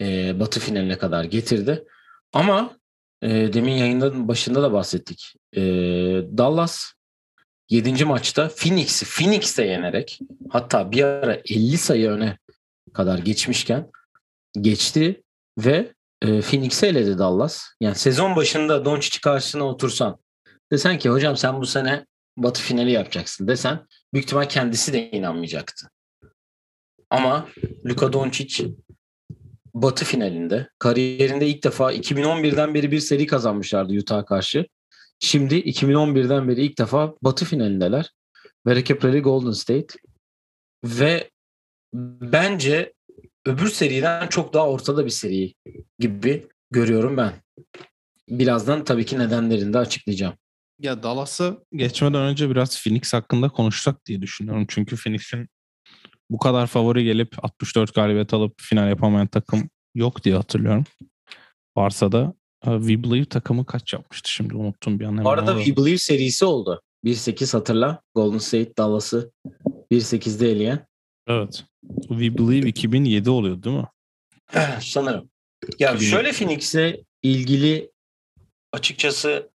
e, 0.01 0.39
Batı 0.39 0.59
finaline 0.59 0.97
kadar 0.97 1.23
getirdi. 1.23 1.83
Ama 2.33 2.77
e, 3.21 3.29
demin 3.53 3.73
yayında 3.73 4.27
başında 4.27 4.61
da 4.61 4.73
bahsettik. 4.73 5.33
E, 5.53 5.61
Dallas 6.37 6.93
7. 7.69 8.05
maçta 8.05 8.49
Phoenix'i 8.55 9.05
Phoenix'te 9.05 9.65
yenerek 9.65 10.19
hatta 10.49 10.91
bir 10.91 11.03
ara 11.03 11.33
50 11.33 11.77
sayı 11.77 12.09
öne 12.09 12.37
kadar 12.93 13.17
geçmişken 13.17 13.91
geçti 14.61 15.23
ve 15.57 15.93
e, 16.21 16.41
Phoenix'i 16.41 16.85
eledi 16.85 17.17
Dallas. 17.17 17.63
Yani 17.81 17.95
sezon 17.95 18.35
başında 18.35 18.85
Doncic'i 18.85 19.21
karşısına 19.21 19.63
otursan 19.63 20.17
desen 20.71 20.99
ki 20.99 21.09
hocam 21.09 21.37
sen 21.37 21.61
bu 21.61 21.65
sene 21.65 22.05
Batı 22.37 22.61
finali 22.61 22.91
yapacaksın 22.91 23.47
desen 23.47 23.87
büyük 24.13 24.25
ihtimal 24.25 24.49
kendisi 24.49 24.93
de 24.93 25.11
inanmayacaktı. 25.11 25.87
Ama 27.09 27.47
Luka 27.85 28.13
Doncic 28.13 28.67
Batı 29.73 30.05
finalinde 30.05 30.69
kariyerinde 30.79 31.47
ilk 31.47 31.63
defa 31.63 31.93
2011'den 31.93 32.73
beri 32.73 32.91
bir 32.91 32.99
seri 32.99 33.27
kazanmışlardı 33.27 33.93
Utah'a 33.93 34.25
karşı. 34.25 34.65
Şimdi 35.19 35.55
2011'den 35.55 36.47
beri 36.47 36.61
ilk 36.61 36.77
defa 36.77 37.13
Batı 37.21 37.45
finalindeler. 37.45 38.11
Ve 38.67 38.75
rakipleri 38.75 39.19
Golden 39.19 39.51
State. 39.51 39.95
Ve 40.85 41.29
bence 41.93 42.93
öbür 43.45 43.69
seriden 43.69 44.27
çok 44.27 44.53
daha 44.53 44.69
ortada 44.69 45.05
bir 45.05 45.09
seri 45.09 45.53
gibi 45.99 46.47
görüyorum 46.71 47.17
ben. 47.17 47.33
Birazdan 48.29 48.83
tabii 48.83 49.05
ki 49.05 49.19
nedenlerini 49.19 49.73
de 49.73 49.77
açıklayacağım. 49.77 50.33
Ya 50.81 51.03
Dallas'a 51.03 51.57
geçmeden 51.73 52.21
önce 52.21 52.49
biraz 52.49 52.83
Phoenix 52.83 53.13
hakkında 53.13 53.49
konuşsak 53.49 54.05
diye 54.05 54.21
düşünüyorum. 54.21 54.65
Çünkü 54.69 54.95
Phoenix'in 54.95 55.47
bu 56.29 56.37
kadar 56.37 56.67
favori 56.67 57.03
gelip 57.03 57.45
64 57.45 57.95
galibiyet 57.95 58.33
alıp 58.33 58.53
final 58.61 58.89
yapamayan 58.89 59.27
takım 59.27 59.69
yok 59.95 60.23
diye 60.23 60.35
hatırlıyorum. 60.35 60.83
Varsa 61.77 62.11
da 62.11 62.33
e, 62.65 62.69
We 62.79 63.03
Believe 63.03 63.25
takımı 63.25 63.65
kaç 63.65 63.93
yapmıştı 63.93 64.31
şimdi 64.31 64.55
unuttum 64.55 64.99
bir 64.99 65.05
an. 65.05 65.23
Bu 65.23 65.29
arada 65.29 65.63
We 65.63 65.77
Believe 65.77 65.97
serisi 65.97 66.45
oldu. 66.45 66.81
1-8 67.05 67.57
hatırla. 67.57 68.01
Golden 68.15 68.37
State 68.37 68.77
Dallas'ı 68.77 69.31
1-8'de 69.91 70.51
eleyen. 70.51 70.85
Evet. 71.27 71.63
We 71.99 72.37
Believe 72.37 72.67
2007 72.69 73.29
oluyor 73.29 73.63
değil 73.63 73.77
mi? 73.77 73.87
Sanırım. 74.81 75.29
Ya 75.79 75.93
2007. 75.93 76.05
şöyle 76.05 76.31
Phoenix'e 76.31 77.03
ilgili 77.23 77.91
açıkçası 78.73 79.50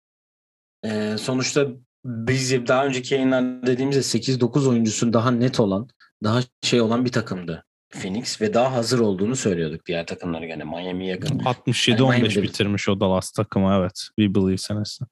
e, 0.85 1.17
sonuçta 1.17 1.67
biz 2.05 2.67
daha 2.67 2.85
önceki 2.85 3.13
yayınlar 3.13 3.67
dediğimizde 3.67 4.01
8-9 4.01 4.69
oyuncusun 4.69 5.13
daha 5.13 5.31
net 5.31 5.59
olan, 5.59 5.87
daha 6.23 6.39
şey 6.61 6.81
olan 6.81 7.05
bir 7.05 7.11
takımdı. 7.11 7.65
Phoenix 7.93 8.41
ve 8.41 8.53
daha 8.53 8.73
hazır 8.73 8.99
olduğunu 8.99 9.35
söylüyorduk 9.35 9.85
diğer 9.85 10.05
takımlara 10.05 10.45
gene 10.45 10.63
Miami 10.63 11.07
yakın. 11.07 11.39
67-15 11.39 12.13
yani 12.13 12.43
bitirmiş 12.43 12.89
o 12.89 12.99
Dallas 12.99 13.31
takımı 13.31 13.77
evet. 13.79 14.07
We 14.19 14.35
Believe 14.35 14.57
senesi. 14.57 15.05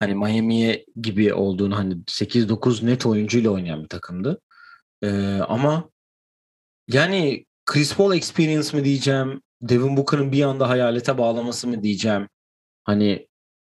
Hani 0.00 0.14
Miami'ye 0.14 0.84
gibi 1.02 1.34
olduğunu 1.34 1.76
hani 1.76 1.94
8-9 1.94 2.86
net 2.86 3.06
oyuncuyla 3.06 3.50
oynayan 3.50 3.82
bir 3.82 3.88
takımdı. 3.88 4.40
Ee, 5.02 5.38
ama 5.48 5.90
yani 6.88 7.46
Chris 7.66 7.96
Paul 7.96 8.14
experience 8.14 8.76
mi 8.76 8.84
diyeceğim, 8.84 9.42
Devin 9.62 9.96
Booker'ın 9.96 10.32
bir 10.32 10.42
anda 10.42 10.68
hayalete 10.68 11.18
bağlaması 11.18 11.68
mı 11.68 11.82
diyeceğim. 11.82 12.28
Hani 12.84 13.28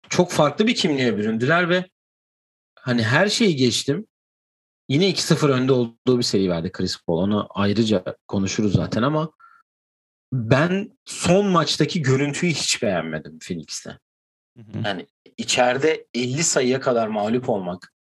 çok 0.09 0.33
farklı 0.33 0.67
bir 0.67 0.75
kimliğe 0.75 1.17
büründüler 1.17 1.69
ve 1.69 1.85
hani 2.79 3.03
her 3.03 3.29
şeyi 3.29 3.57
geçtim. 3.57 4.07
Yine 4.89 5.11
2-0 5.11 5.49
önde 5.49 5.73
olduğu 5.73 6.19
bir 6.19 6.23
seri 6.23 6.51
verdi 6.51 6.73
Chris 6.73 7.05
Paul. 7.07 7.19
Onu 7.19 7.49
ayrıca 7.51 8.05
konuşuruz 8.29 8.73
zaten 8.73 9.03
ama 9.03 9.33
ben 10.33 10.99
son 11.05 11.47
maçtaki 11.47 12.03
görüntüyü 12.03 12.53
hiç 12.53 12.83
beğenmedim 12.83 13.39
Phoenix'te. 13.39 13.99
Yani 14.85 15.07
içeride 15.37 16.07
50 16.15 16.45
sayıya 16.45 16.81
kadar 16.81 17.09
mağlup 17.09 17.49
olmak 17.49 17.93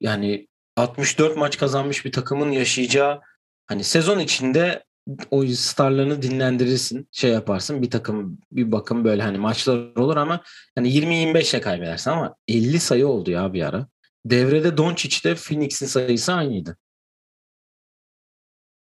yani 0.00 0.48
64 0.76 1.36
maç 1.36 1.58
kazanmış 1.58 2.04
bir 2.04 2.12
takımın 2.12 2.50
yaşayacağı 2.50 3.20
hani 3.66 3.84
sezon 3.84 4.18
içinde 4.18 4.84
o 5.30 5.46
starlarını 5.46 6.22
dinlendirirsin, 6.22 7.08
şey 7.12 7.30
yaparsın. 7.30 7.82
Bir 7.82 7.90
takım 7.90 8.38
bir 8.52 8.72
bakım 8.72 9.04
böyle 9.04 9.22
hani 9.22 9.38
maçlar 9.38 9.96
olur 9.96 10.16
ama 10.16 10.42
hani 10.74 10.88
20-25'e 10.88 11.60
kaybedersin 11.60 12.10
ama 12.10 12.34
50 12.48 12.80
sayı 12.80 13.08
oldu 13.08 13.30
ya 13.30 13.52
bir 13.52 13.62
ara. 13.62 13.88
Devrede 14.24 14.76
Doncic'te 14.76 15.34
Phoenix'in 15.34 15.86
sayısı 15.86 16.32
aynıydı. 16.32 16.76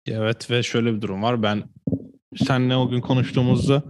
Evet 0.06 0.50
ve 0.50 0.62
şöyle 0.62 0.94
bir 0.94 1.00
durum 1.00 1.22
var. 1.22 1.42
Ben 1.42 1.64
senle 2.36 2.76
o 2.76 2.88
gün 2.88 3.00
konuştuğumuzda 3.00 3.82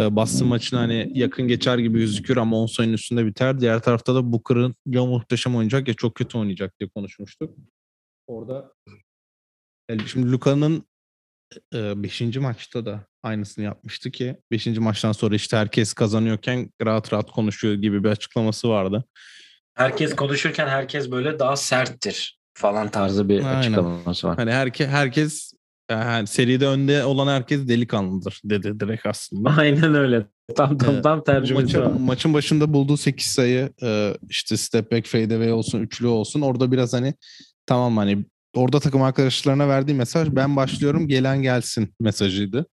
e, 0.00 0.16
Boston 0.16 0.48
maçına 0.48 0.80
hani 0.80 1.10
yakın 1.14 1.48
geçer 1.48 1.78
gibi 1.78 1.98
gözüküyor 1.98 2.36
ama 2.36 2.56
10 2.56 2.66
sayının 2.66 2.94
üstünde 2.94 3.26
biter. 3.26 3.60
Diğer 3.60 3.82
tarafta 3.82 4.14
da 4.14 4.32
Booker'ın 4.32 4.74
ya 4.86 5.04
muhteşem 5.04 5.56
oynayacak 5.56 5.88
ya 5.88 5.94
çok 5.94 6.14
kötü 6.14 6.38
oynayacak 6.38 6.80
diye 6.80 6.88
konuşmuştuk. 6.88 7.56
Orada 8.26 8.72
yani 9.90 10.08
şimdi 10.08 10.32
Luka'nın 10.32 10.84
5. 11.72 12.22
E, 12.22 12.40
maçta 12.40 12.86
da 12.86 13.06
aynısını 13.22 13.64
yapmıştı 13.64 14.10
ki 14.10 14.36
5. 14.50 14.66
maçtan 14.66 15.12
sonra 15.12 15.34
işte 15.34 15.56
herkes 15.56 15.92
kazanıyorken 15.92 16.70
rahat 16.84 17.12
rahat 17.12 17.30
konuşuyor 17.30 17.74
gibi 17.74 18.04
bir 18.04 18.08
açıklaması 18.08 18.68
vardı. 18.68 19.04
Herkes 19.74 20.16
konuşurken 20.16 20.68
herkes 20.68 21.10
böyle 21.10 21.38
daha 21.38 21.56
serttir 21.56 22.38
falan 22.54 22.88
tarzı 22.88 23.28
bir 23.28 23.44
Aynen. 23.44 23.58
açıklaması 23.58 24.28
var. 24.28 24.36
Hani 24.36 24.52
herke, 24.52 24.86
herkes 24.86 25.52
yani 25.90 26.26
seride 26.26 26.66
önde 26.66 27.04
olan 27.04 27.28
herkes 27.28 27.68
delikanlıdır 27.68 28.40
dedi 28.44 28.80
direkt 28.80 29.06
aslında. 29.06 29.50
Aynen 29.58 29.94
öyle. 29.94 30.26
Tam 30.56 30.78
tam, 30.78 31.02
tam 31.02 31.24
tercümesi 31.24 31.78
maçın, 31.78 32.02
maçın 32.02 32.34
başında 32.34 32.72
bulduğu 32.72 32.96
8 32.96 33.26
sayı 33.26 33.70
işte 34.28 34.56
step 34.56 34.92
back 34.92 35.06
fade 35.06 35.34
away 35.34 35.52
olsun 35.52 35.80
üçlü 35.80 36.06
olsun 36.06 36.40
orada 36.40 36.72
biraz 36.72 36.92
hani 36.92 37.14
tamam 37.66 37.96
hani 37.96 38.24
orada 38.56 38.80
takım 38.80 39.02
arkadaşlarına 39.02 39.68
verdiği 39.68 39.94
mesaj 39.94 40.28
ben 40.30 40.56
başlıyorum 40.56 41.08
gelen 41.08 41.42
gelsin 41.42 41.94
mesajıydı. 42.00 42.66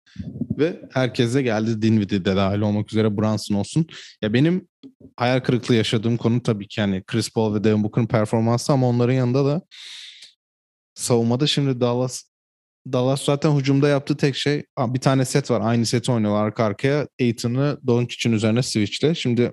Ve 0.59 0.81
herkese 0.93 1.43
geldi 1.43 1.83
Dinwiddie 1.83 2.25
de 2.25 2.37
dahil 2.37 2.61
olmak 2.61 2.93
üzere 2.93 3.17
Brunson 3.17 3.55
olsun. 3.55 3.87
Ya 4.23 4.33
benim 4.33 4.69
hayal 5.17 5.41
kırıklığı 5.41 5.75
yaşadığım 5.75 6.17
konu 6.17 6.43
tabii 6.43 6.69
ki 6.69 6.81
yani 6.81 7.03
Chris 7.07 7.31
Paul 7.31 7.55
ve 7.55 7.65
Devin 7.65 7.85
Booker'ın 7.85 8.07
performansı 8.07 8.73
ama 8.73 8.89
onların 8.89 9.15
yanında 9.15 9.45
da 9.45 9.63
savunmada 10.95 11.47
şimdi 11.47 11.81
Dallas 11.81 12.23
Dallas 12.93 13.25
zaten 13.25 13.51
hücumda 13.57 13.89
yaptığı 13.89 14.17
tek 14.17 14.37
şey 14.37 14.65
bir 14.79 15.01
tane 15.01 15.25
set 15.25 15.51
var. 15.51 15.61
Aynı 15.65 15.87
seti 15.87 16.13
oynuyorlar 16.13 16.45
arka 16.45 16.65
arkaya. 16.65 17.09
Aiton'u 17.21 17.79
Doncic'in 17.87 18.33
üzerine 18.33 18.63
switchle. 18.63 19.15
Şimdi 19.15 19.53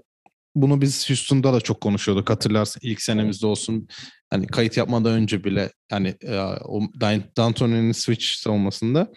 bunu 0.56 0.82
biz 0.82 1.10
Houston'da 1.10 1.54
da 1.54 1.62
çok 1.62 1.82
konuşuyorduk. 1.82 2.30
Hatırlarsın 2.30 2.80
ilk 2.84 3.02
senemizde 3.02 3.48
olsun. 3.48 3.88
Hani 4.30 4.48
kayıt 4.48 4.78
yapmadan 4.78 5.14
önce 5.14 5.44
bile 5.44 5.72
hani 5.92 6.16
e, 6.22 6.38
o 6.66 6.82
D'Antoni'nin 7.36 7.92
switch 7.92 8.26
savunmasında 8.26 9.12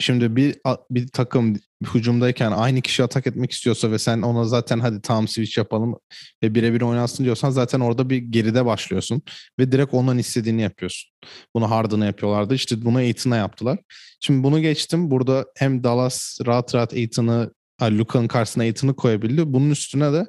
Şimdi 0.00 0.36
bir 0.36 0.56
bir 0.90 1.08
takım 1.08 1.56
hücumdayken 1.94 2.52
aynı 2.52 2.80
kişi 2.80 3.02
atak 3.02 3.26
etmek 3.26 3.52
istiyorsa 3.52 3.90
ve 3.90 3.98
sen 3.98 4.22
ona 4.22 4.44
zaten 4.44 4.80
hadi 4.80 5.02
tam 5.02 5.28
switch 5.28 5.58
yapalım 5.58 5.94
ve 6.42 6.54
birebir 6.54 6.80
oynansın 6.80 7.24
diyorsan 7.24 7.50
zaten 7.50 7.80
orada 7.80 8.10
bir 8.10 8.16
geride 8.16 8.66
başlıyorsun 8.66 9.22
ve 9.58 9.72
direkt 9.72 9.94
ondan 9.94 10.18
istediğini 10.18 10.62
yapıyorsun. 10.62 11.10
Bunu 11.54 11.70
Harden'a 11.70 12.06
yapıyorlardı. 12.06 12.54
İşte 12.54 12.84
bunu 12.84 12.98
Aiton'a 12.98 13.36
yaptılar. 13.36 13.78
Şimdi 14.20 14.42
bunu 14.42 14.60
geçtim. 14.60 15.10
Burada 15.10 15.46
hem 15.56 15.84
Dallas 15.84 16.38
rahat 16.46 16.74
rahat 16.74 16.92
Aiton'ı 16.92 17.50
Luka'nın 17.82 18.28
karşısına 18.28 18.62
Aiton'u 18.62 18.96
koyabildi. 18.96 19.52
Bunun 19.52 19.70
üstüne 19.70 20.12
de 20.12 20.26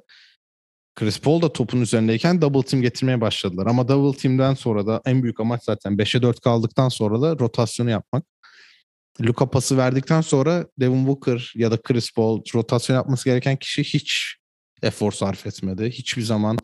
Chris 0.96 1.20
Paul 1.20 1.42
da 1.42 1.54
topun 1.54 1.82
üzerindeyken 1.82 2.42
double 2.42 2.64
team 2.64 2.82
getirmeye 2.82 3.22
başladılar. 3.22 3.68
Ama 3.68 3.88
double 3.88 4.18
team'den 4.18 4.54
sonra 4.54 4.88
da 4.88 5.02
en 5.06 5.24
büyük 5.24 5.40
amaç 5.40 5.64
zaten 5.64 5.94
5'e 5.94 6.22
4 6.22 6.40
kaldıktan 6.40 6.90
sonra 6.90 7.22
da 7.22 7.40
rotasyonu 7.40 7.90
yapmak. 7.90 8.26
Luka 9.22 9.50
pası 9.50 9.78
verdikten 9.78 10.22
sonra 10.22 10.66
Devin 10.80 11.08
Booker 11.08 11.54
ya 11.56 11.72
da 11.72 11.82
Chris 11.82 12.14
Paul 12.14 12.42
rotasyon 12.56 12.96
yapması 12.96 13.26
gereken 13.26 13.56
kişi 13.56 13.84
hiç 13.84 14.36
efor 14.84 15.12
sarf 15.12 15.48
etmedi. 15.48 15.92
Hiçbir 15.92 16.22
zaman 16.22 16.58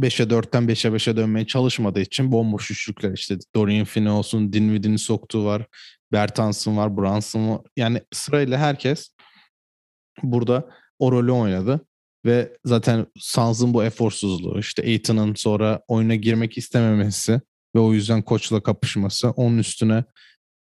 5'e 0.00 0.24
4'ten 0.24 0.62
5'e 0.62 0.90
5'e 0.90 1.16
dönmeye 1.16 1.46
çalışmadığı 1.46 2.00
için 2.00 2.32
bomboş 2.32 2.70
üçlükler 2.70 3.12
işte 3.12 3.38
Dorian 3.54 3.84
Finney 3.84 4.12
olsun, 4.12 4.52
Dinwiddie'nin 4.52 4.96
soktuğu 4.96 5.44
var, 5.44 5.66
Bertans'ın 6.12 6.76
var, 6.76 6.96
Brunson 6.96 7.50
var. 7.50 7.60
Yani 7.76 8.00
sırayla 8.12 8.58
herkes 8.58 9.08
burada 10.22 10.68
o 10.98 11.12
rolü 11.12 11.32
oynadı. 11.32 11.80
Ve 12.24 12.52
zaten 12.64 13.06
Suns'ın 13.18 13.74
bu 13.74 13.84
eforsuzluğu, 13.84 14.58
işte 14.58 14.82
Aiton'ın 14.82 15.34
sonra 15.34 15.80
oyuna 15.88 16.14
girmek 16.14 16.58
istememesi 16.58 17.40
ve 17.76 17.80
o 17.80 17.92
yüzden 17.92 18.22
koçla 18.22 18.62
kapışması, 18.62 19.30
onun 19.30 19.58
üstüne 19.58 20.04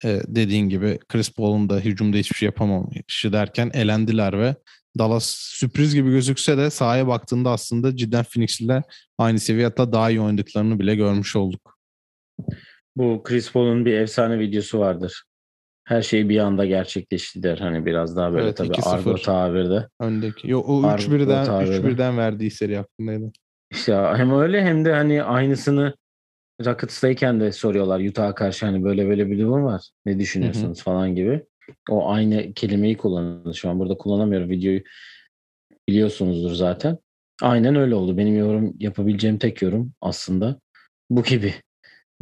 e, 0.05 0.21
dediğin 0.27 0.69
gibi 0.69 0.99
Chris 1.09 1.31
Paul'un 1.31 1.69
da 1.69 1.79
hücumda 1.79 2.17
hiçbir 2.17 2.35
şey 2.35 2.45
yapamamışı 2.45 3.33
derken 3.33 3.71
elendiler 3.73 4.39
ve 4.39 4.55
Dallas 4.99 5.25
sürpriz 5.29 5.95
gibi 5.95 6.09
gözükse 6.09 6.57
de 6.57 6.69
sahaya 6.69 7.07
baktığında 7.07 7.49
aslında 7.51 7.95
cidden 7.95 8.23
Phoenix'le 8.23 8.83
aynı 9.17 9.39
seviye 9.39 9.65
hatta 9.65 9.91
daha 9.91 10.09
iyi 10.09 10.21
oynadıklarını 10.21 10.79
bile 10.79 10.95
görmüş 10.95 11.35
olduk. 11.35 11.77
Bu 12.95 13.21
Chris 13.23 13.51
Paul'un 13.51 13.85
bir 13.85 13.93
efsane 13.93 14.39
videosu 14.39 14.79
vardır. 14.79 15.23
Her 15.85 16.01
şey 16.01 16.29
bir 16.29 16.39
anda 16.39 16.65
gerçekleşti 16.65 17.43
der. 17.43 17.57
Hani 17.57 17.85
biraz 17.85 18.17
daha 18.17 18.33
böyle 18.33 18.43
evet, 18.43 18.57
tabii 18.57 18.73
argo 18.83 19.15
tabirde. 19.15 19.87
Öndeki. 19.99 20.51
Yo, 20.51 20.59
o 20.59 20.81
3-1'den 20.81 21.45
3-1'den 21.45 22.17
verdiği 22.17 22.51
seri 22.51 22.77
hakkındaydı. 22.77 23.31
İşte 23.71 23.93
hem 23.95 24.39
öyle 24.39 24.63
hem 24.63 24.85
de 24.85 24.93
hani 24.93 25.23
aynısını 25.23 25.93
Rockets'tayken 26.65 27.39
de 27.39 27.51
soruyorlar 27.51 27.99
Utah'a 27.99 28.35
karşı 28.35 28.65
hani 28.65 28.83
böyle 28.83 29.07
böyle 29.07 29.31
bir 29.31 29.39
durum 29.39 29.65
var. 29.65 29.89
Ne 30.05 30.19
düşünüyorsunuz 30.19 30.77
Hı-hı. 30.77 30.83
falan 30.83 31.15
gibi. 31.15 31.45
O 31.89 32.09
aynı 32.09 32.53
kelimeyi 32.53 32.97
kullandı. 32.97 33.55
Şu 33.55 33.69
an 33.69 33.79
burada 33.79 33.97
kullanamıyorum 33.97 34.49
videoyu. 34.49 34.81
Biliyorsunuzdur 35.89 36.51
zaten. 36.51 36.97
Aynen 37.41 37.75
öyle 37.75 37.95
oldu. 37.95 38.17
Benim 38.17 38.37
yorum 38.37 38.73
yapabileceğim 38.79 39.37
tek 39.37 39.61
yorum 39.61 39.93
aslında 40.01 40.59
bu 41.09 41.23
gibi 41.23 41.53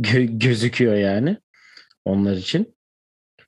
Gö- 0.02 0.40
gözüküyor 0.40 0.96
yani 0.96 1.38
onlar 2.06 2.34
için. 2.34 2.73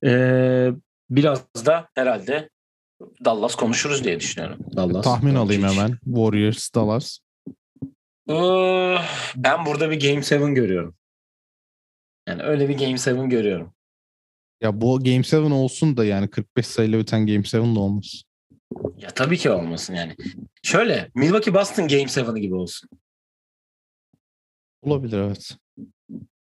Ee, 0.03 0.71
biraz 1.09 1.65
da 1.65 1.89
herhalde 1.95 2.49
Dallas 3.25 3.55
konuşuruz 3.55 4.03
diye 4.03 4.19
düşünüyorum. 4.19 4.59
Dallas. 4.75 5.03
Tahmin 5.03 5.35
alayım 5.35 5.63
hemen. 5.63 5.97
Warriors, 6.05 6.73
Dallas. 6.75 7.19
Ee, 8.29 8.97
ben 9.35 9.65
burada 9.65 9.91
bir 9.91 9.99
Game 9.99 10.45
7 10.45 10.53
görüyorum. 10.53 10.95
Yani 12.27 12.43
öyle 12.43 12.69
bir 12.69 12.77
Game 12.77 13.21
7 13.21 13.29
görüyorum. 13.29 13.73
Ya 14.61 14.81
bu 14.81 14.99
Game 14.99 15.15
7 15.15 15.35
olsun 15.35 15.97
da 15.97 16.05
yani 16.05 16.27
45 16.29 16.67
sayıyla 16.67 16.99
biten 16.99 17.27
Game 17.27 17.43
7 17.53 17.53
de 17.53 17.79
olmaz. 17.79 18.23
Ya 18.97 19.09
tabii 19.09 19.37
ki 19.37 19.49
olmasın 19.49 19.93
yani. 19.93 20.15
Şöyle 20.63 21.11
Milwaukee 21.15 21.53
Boston 21.53 21.87
Game 21.87 22.01
7 22.01 22.41
gibi 22.41 22.55
olsun. 22.55 22.89
Olabilir 24.81 25.17
evet. 25.19 25.57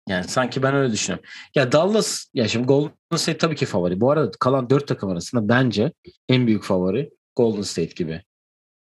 Yani 0.10 0.24
sanki 0.24 0.64
ben 0.64 0.76
öyle 0.76 0.94
düşünüyorum. 0.94 1.30
Ya 1.56 1.72
Dallas 1.72 2.26
ya 2.34 2.48
şimdi 2.48 2.68
Golden 2.68 2.92
State 3.16 3.38
tabii 3.38 3.56
ki 3.56 3.66
favori. 3.66 4.02
Bu 4.02 4.12
arada 4.12 4.32
kalan 4.40 4.70
dört 4.70 4.88
takım 4.88 5.10
arasında 5.10 5.50
bence 5.50 5.92
en 6.30 6.48
büyük 6.48 6.64
favori 6.64 7.10
Golden 7.36 7.62
State 7.62 7.94
gibi 7.96 8.22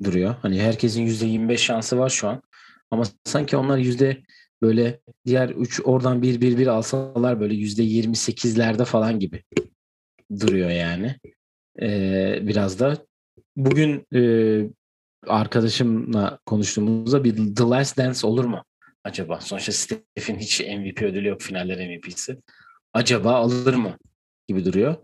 duruyor. 0.05 0.35
Hani 0.43 0.61
herkesin 0.63 1.07
%25 1.07 1.57
şansı 1.57 1.99
var 1.99 2.09
şu 2.09 2.29
an. 2.29 2.43
Ama 2.91 3.05
sanki 3.25 3.57
onlar 3.57 3.79
yüzde 3.79 4.23
böyle 4.63 5.01
diğer 5.27 5.49
3 5.49 5.81
oradan 5.85 6.23
1 6.23 6.41
1 6.41 6.59
1 6.59 6.67
alsalar 6.67 7.41
böyle 7.41 7.55
%28'lerde 7.55 8.85
falan 8.85 9.21
gibi 9.21 9.43
duruyor 10.41 10.71
yani. 10.71 11.17
Ee, 11.83 12.39
biraz 12.43 12.81
da 12.81 12.97
bugün 13.57 14.07
e, 14.15 14.21
arkadaşımla 15.27 16.39
konuştuğumuzda 16.47 17.25
bir 17.25 17.55
The 17.55 17.65
Last 17.65 17.99
Dance 17.99 18.27
olur 18.27 18.45
mu? 18.45 18.65
Acaba 19.07 19.41
sonuçta 19.41 19.73
Steph'in 19.73 20.39
hiç 20.39 20.61
MVP 20.61 21.03
ödülü 21.03 21.29
yok 21.29 21.41
finaller 21.41 21.89
MVP'si. 21.89 22.39
Acaba 22.93 23.35
alır 23.35 23.75
mı 23.75 23.99
gibi 24.49 24.65
duruyor. 24.65 24.97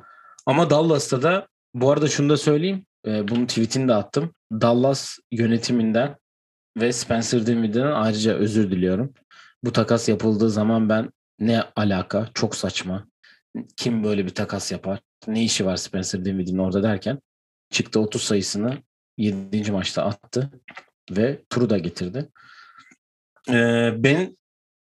Ama 0.46 0.70
Dallas'ta 0.70 1.22
da 1.22 1.48
bu 1.74 1.90
arada 1.90 2.08
şunu 2.08 2.28
da 2.28 2.36
söyleyeyim. 2.36 2.86
E, 3.06 3.28
bunun 3.28 3.46
tweetini 3.46 3.88
de 3.88 3.94
attım. 3.94 4.34
Dallas 4.52 5.18
yönetiminden 5.30 6.16
ve 6.80 6.92
Spencer 6.92 7.46
Dinwiddie'den 7.46 7.92
ayrıca 7.92 8.34
özür 8.34 8.70
diliyorum. 8.70 9.14
Bu 9.64 9.72
takas 9.72 10.08
yapıldığı 10.08 10.50
zaman 10.50 10.88
ben 10.88 11.10
ne 11.38 11.62
alaka 11.76 12.28
çok 12.34 12.56
saçma. 12.56 13.06
Kim 13.76 14.04
böyle 14.04 14.24
bir 14.24 14.34
takas 14.34 14.72
yapar? 14.72 15.00
Ne 15.26 15.44
işi 15.44 15.66
var 15.66 15.76
Spencer 15.76 16.24
Dinwiddie'nin 16.24 16.58
orada 16.58 16.82
derken 16.82 17.18
çıktı 17.70 18.00
30 18.00 18.22
sayısını 18.22 18.78
7. 19.18 19.72
maçta 19.72 20.04
attı 20.04 20.50
ve 21.10 21.42
turu 21.50 21.70
da 21.70 21.78
getirdi. 21.78 22.28
Ee, 23.48 23.92
ben 23.96 24.36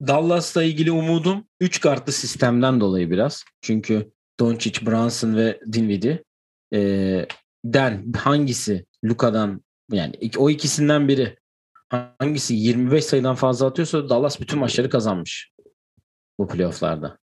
Dallas'la 0.07 0.62
ilgili 0.62 0.92
umudum 0.92 1.44
3 1.61 1.81
kartlı 1.81 2.12
sistemden 2.12 2.81
dolayı 2.81 3.11
biraz. 3.11 3.44
Çünkü 3.61 4.12
Doncic, 4.40 4.87
Brunson 4.87 5.37
ve 5.37 5.61
Dinwiddie 5.73 6.25
ee, 6.73 7.27
den 7.64 8.12
hangisi 8.12 8.87
Luka'dan 9.05 9.62
yani 9.92 10.14
o 10.37 10.51
ikisinden 10.51 11.09
biri 11.09 11.37
hangisi 11.88 12.55
25 12.55 13.05
sayıdan 13.05 13.35
fazla 13.35 13.66
atıyorsa 13.66 14.09
Dallas 14.09 14.40
bütün 14.40 14.59
maçları 14.59 14.90
kazanmış 14.90 15.53
bu 16.38 16.49
playofflarda. 16.49 17.18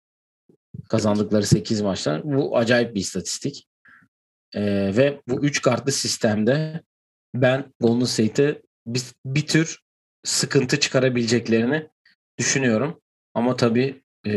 Kazandıkları 0.88 1.46
8 1.46 1.80
maçlar. 1.80 2.24
Bu 2.24 2.56
acayip 2.56 2.94
bir 2.94 3.00
istatistik. 3.00 3.68
Ee, 4.54 4.96
ve 4.96 5.20
bu 5.28 5.44
3 5.44 5.62
kartlı 5.62 5.92
sistemde 5.92 6.82
ben 7.34 7.72
Golden 7.80 8.04
State'e 8.04 8.62
bir, 8.86 9.02
bir 9.26 9.46
tür 9.46 9.83
sıkıntı 10.24 10.80
çıkarabileceklerini 10.80 11.88
düşünüyorum. 12.38 13.00
Ama 13.34 13.56
tabii 13.56 14.02
e, 14.26 14.32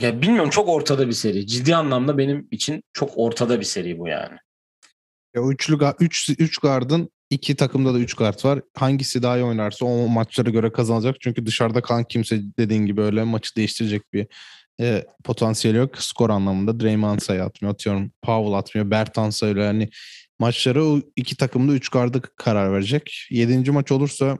ya 0.00 0.22
bilmiyorum 0.22 0.50
çok 0.50 0.68
ortada 0.68 1.08
bir 1.08 1.12
seri. 1.12 1.46
Ciddi 1.46 1.76
anlamda 1.76 2.18
benim 2.18 2.48
için 2.50 2.82
çok 2.92 3.10
ortada 3.16 3.60
bir 3.60 3.64
seri 3.64 3.98
bu 3.98 4.08
yani. 4.08 4.38
Ya 5.34 5.42
üçlü 5.42 5.74
ga- 5.74 5.96
üç, 6.00 6.30
üç 6.38 6.58
gardın 6.58 7.10
iki 7.30 7.56
takımda 7.56 7.94
da 7.94 7.98
üç 7.98 8.16
kart 8.16 8.44
var. 8.44 8.60
Hangisi 8.76 9.22
daha 9.22 9.38
iyi 9.38 9.44
oynarsa 9.44 9.86
o 9.86 10.08
maçlara 10.08 10.50
göre 10.50 10.72
kazanacak. 10.72 11.16
Çünkü 11.20 11.46
dışarıda 11.46 11.80
kalan 11.80 12.04
kimse 12.04 12.40
dediğin 12.58 12.86
gibi 12.86 13.00
öyle 13.00 13.24
maçı 13.24 13.56
değiştirecek 13.56 14.12
bir 14.12 14.26
e, 14.80 15.06
potansiyeli 15.24 15.78
yok. 15.78 15.98
Skor 15.98 16.30
anlamında 16.30 16.80
Draymond 16.80 17.20
sayı 17.20 17.44
atmıyor. 17.44 17.74
Atıyorum 17.74 18.12
Powell 18.22 18.58
atmıyor. 18.58 18.90
Bertans 18.90 19.42
öyle 19.42 19.62
yani 19.62 19.88
maçları 20.38 20.84
o 20.84 21.00
iki 21.16 21.36
takımda 21.36 21.72
üç 21.72 21.88
gardı 21.88 22.22
karar 22.36 22.72
verecek. 22.72 23.26
Yedinci 23.30 23.70
maç 23.70 23.92
olursa 23.92 24.38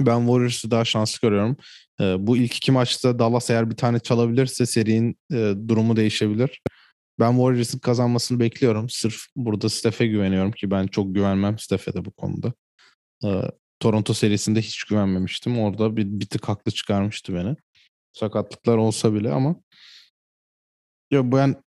ben 0.00 0.18
Warriors'ı 0.18 0.70
daha 0.70 0.84
şanslı 0.84 1.28
görüyorum. 1.28 1.56
E, 2.00 2.26
bu 2.26 2.36
ilk 2.36 2.56
iki 2.56 2.72
maçta 2.72 3.18
Dallas 3.18 3.50
eğer 3.50 3.70
bir 3.70 3.76
tane 3.76 3.98
çalabilirse 3.98 4.66
serinin 4.66 5.18
e, 5.32 5.54
durumu 5.68 5.96
değişebilir. 5.96 6.60
Ben 7.20 7.30
Warriors'ın 7.30 7.78
kazanmasını 7.78 8.40
bekliyorum. 8.40 8.88
Sırf 8.88 9.16
burada 9.36 9.68
Steph'e 9.68 10.06
güveniyorum 10.06 10.52
ki 10.52 10.70
ben 10.70 10.86
çok 10.86 11.14
güvenmem 11.14 11.58
Steph'e 11.58 11.94
de 11.94 12.04
bu 12.04 12.10
konuda. 12.10 12.52
Ee, 13.24 13.42
Toronto 13.80 14.14
serisinde 14.14 14.60
hiç 14.62 14.84
güvenmemiştim. 14.84 15.58
Orada 15.58 15.96
bir, 15.96 16.06
bir 16.06 16.26
tık 16.26 16.48
haklı 16.48 16.72
çıkarmıştı 16.72 17.34
beni. 17.34 17.56
Sakatlıklar 18.12 18.76
olsa 18.76 19.14
bile 19.14 19.30
ama 19.30 19.56
ya 21.10 21.32
ben 21.32 21.62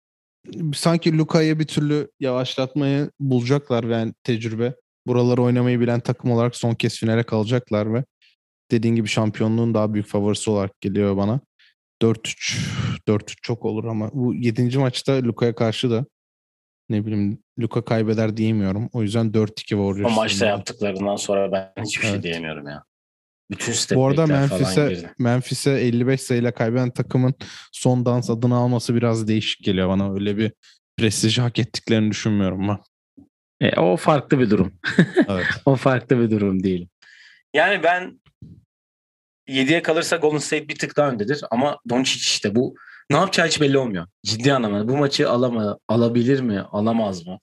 sanki 0.75 1.19
Luka'ya 1.19 1.59
bir 1.59 1.67
türlü 1.67 2.11
yavaşlatmayı 2.21 3.11
bulacaklar 3.21 3.85
yani 3.85 4.14
tecrübe. 4.23 4.75
Buraları 5.07 5.43
oynamayı 5.43 5.81
bilen 5.81 6.01
takım 6.01 6.31
olarak 6.31 6.57
son 6.57 6.75
kez 6.75 6.99
finale 6.99 7.23
kalacaklar 7.23 7.95
ve 7.95 8.05
dediğin 8.71 8.95
gibi 8.95 9.09
şampiyonluğun 9.09 9.75
daha 9.75 9.95
büyük 9.95 10.07
favorisi 10.07 10.51
olarak 10.51 10.81
geliyor 10.81 11.17
bana. 11.17 11.41
4-3 12.03 12.59
4-3 13.09 13.35
çok 13.43 13.65
olur 13.65 13.85
ama 13.85 14.11
bu 14.13 14.35
7. 14.35 14.79
maçta 14.79 15.23
Luka'ya 15.23 15.55
karşı 15.55 15.91
da 15.91 16.07
ne 16.89 17.07
bileyim 17.07 17.39
Luka 17.61 17.85
kaybeder 17.85 18.37
diyemiyorum. 18.37 18.89
O 18.93 19.03
yüzden 19.03 19.27
4-2 19.27 19.57
Warriors. 19.57 20.13
O 20.13 20.15
maçta 20.15 20.47
yaptıklarından 20.47 21.17
sonra 21.17 21.53
ben 21.53 21.85
hiçbir 21.85 22.03
şey 22.03 22.11
Evet. 22.11 22.23
diyemiyorum 22.23 22.69
ya. 22.69 22.85
Bütün 23.51 23.97
Bu 23.97 24.07
arada 24.07 24.27
Memphis'e. 24.27 25.13
Memphis'e 25.19 25.71
55 25.71 26.21
sayıyla 26.21 26.53
kaybeden 26.53 26.91
takımın 26.91 27.35
son 27.73 28.05
dans 28.05 28.31
adını 28.31 28.57
alması 28.57 28.95
biraz 28.95 29.29
değişik 29.29 29.65
geliyor 29.65 29.89
bana. 29.89 30.15
Öyle 30.15 30.37
bir 30.37 30.53
prestij 30.99 31.39
hak 31.39 31.59
ettiklerini 31.59 32.11
düşünmüyorum 32.11 32.69
ben. 32.69 32.79
E, 33.61 33.81
o 33.81 33.97
farklı 33.97 34.39
bir 34.39 34.51
durum. 34.51 34.73
Evet. 35.29 35.47
O 35.67 35.77
farklı 35.77 36.21
bir 36.21 36.31
durum 36.31 36.63
değil. 36.63 36.89
Yani 37.55 37.83
ben 37.83 38.21
7'ye 39.49 39.83
kalırsa 39.83 40.17
Golden 40.17 40.39
State 40.39 40.69
bir 40.69 40.77
tık 40.77 40.97
daha 40.97 41.11
öndedir 41.11 41.45
ama 41.51 41.79
Doncic 41.89 42.21
işte 42.21 42.55
bu 42.55 42.75
ne 43.11 43.17
yapacağı 43.17 43.47
hiç 43.47 43.61
belli 43.61 43.79
olmuyor. 43.79 44.07
Ciddi 44.27 44.53
anlamda 44.53 44.89
bu 44.89 44.97
maçı 44.97 45.31
alama, 45.31 45.79
alabilir 45.89 46.41
mi, 46.41 46.61
alamaz 46.61 47.27
mı? 47.27 47.39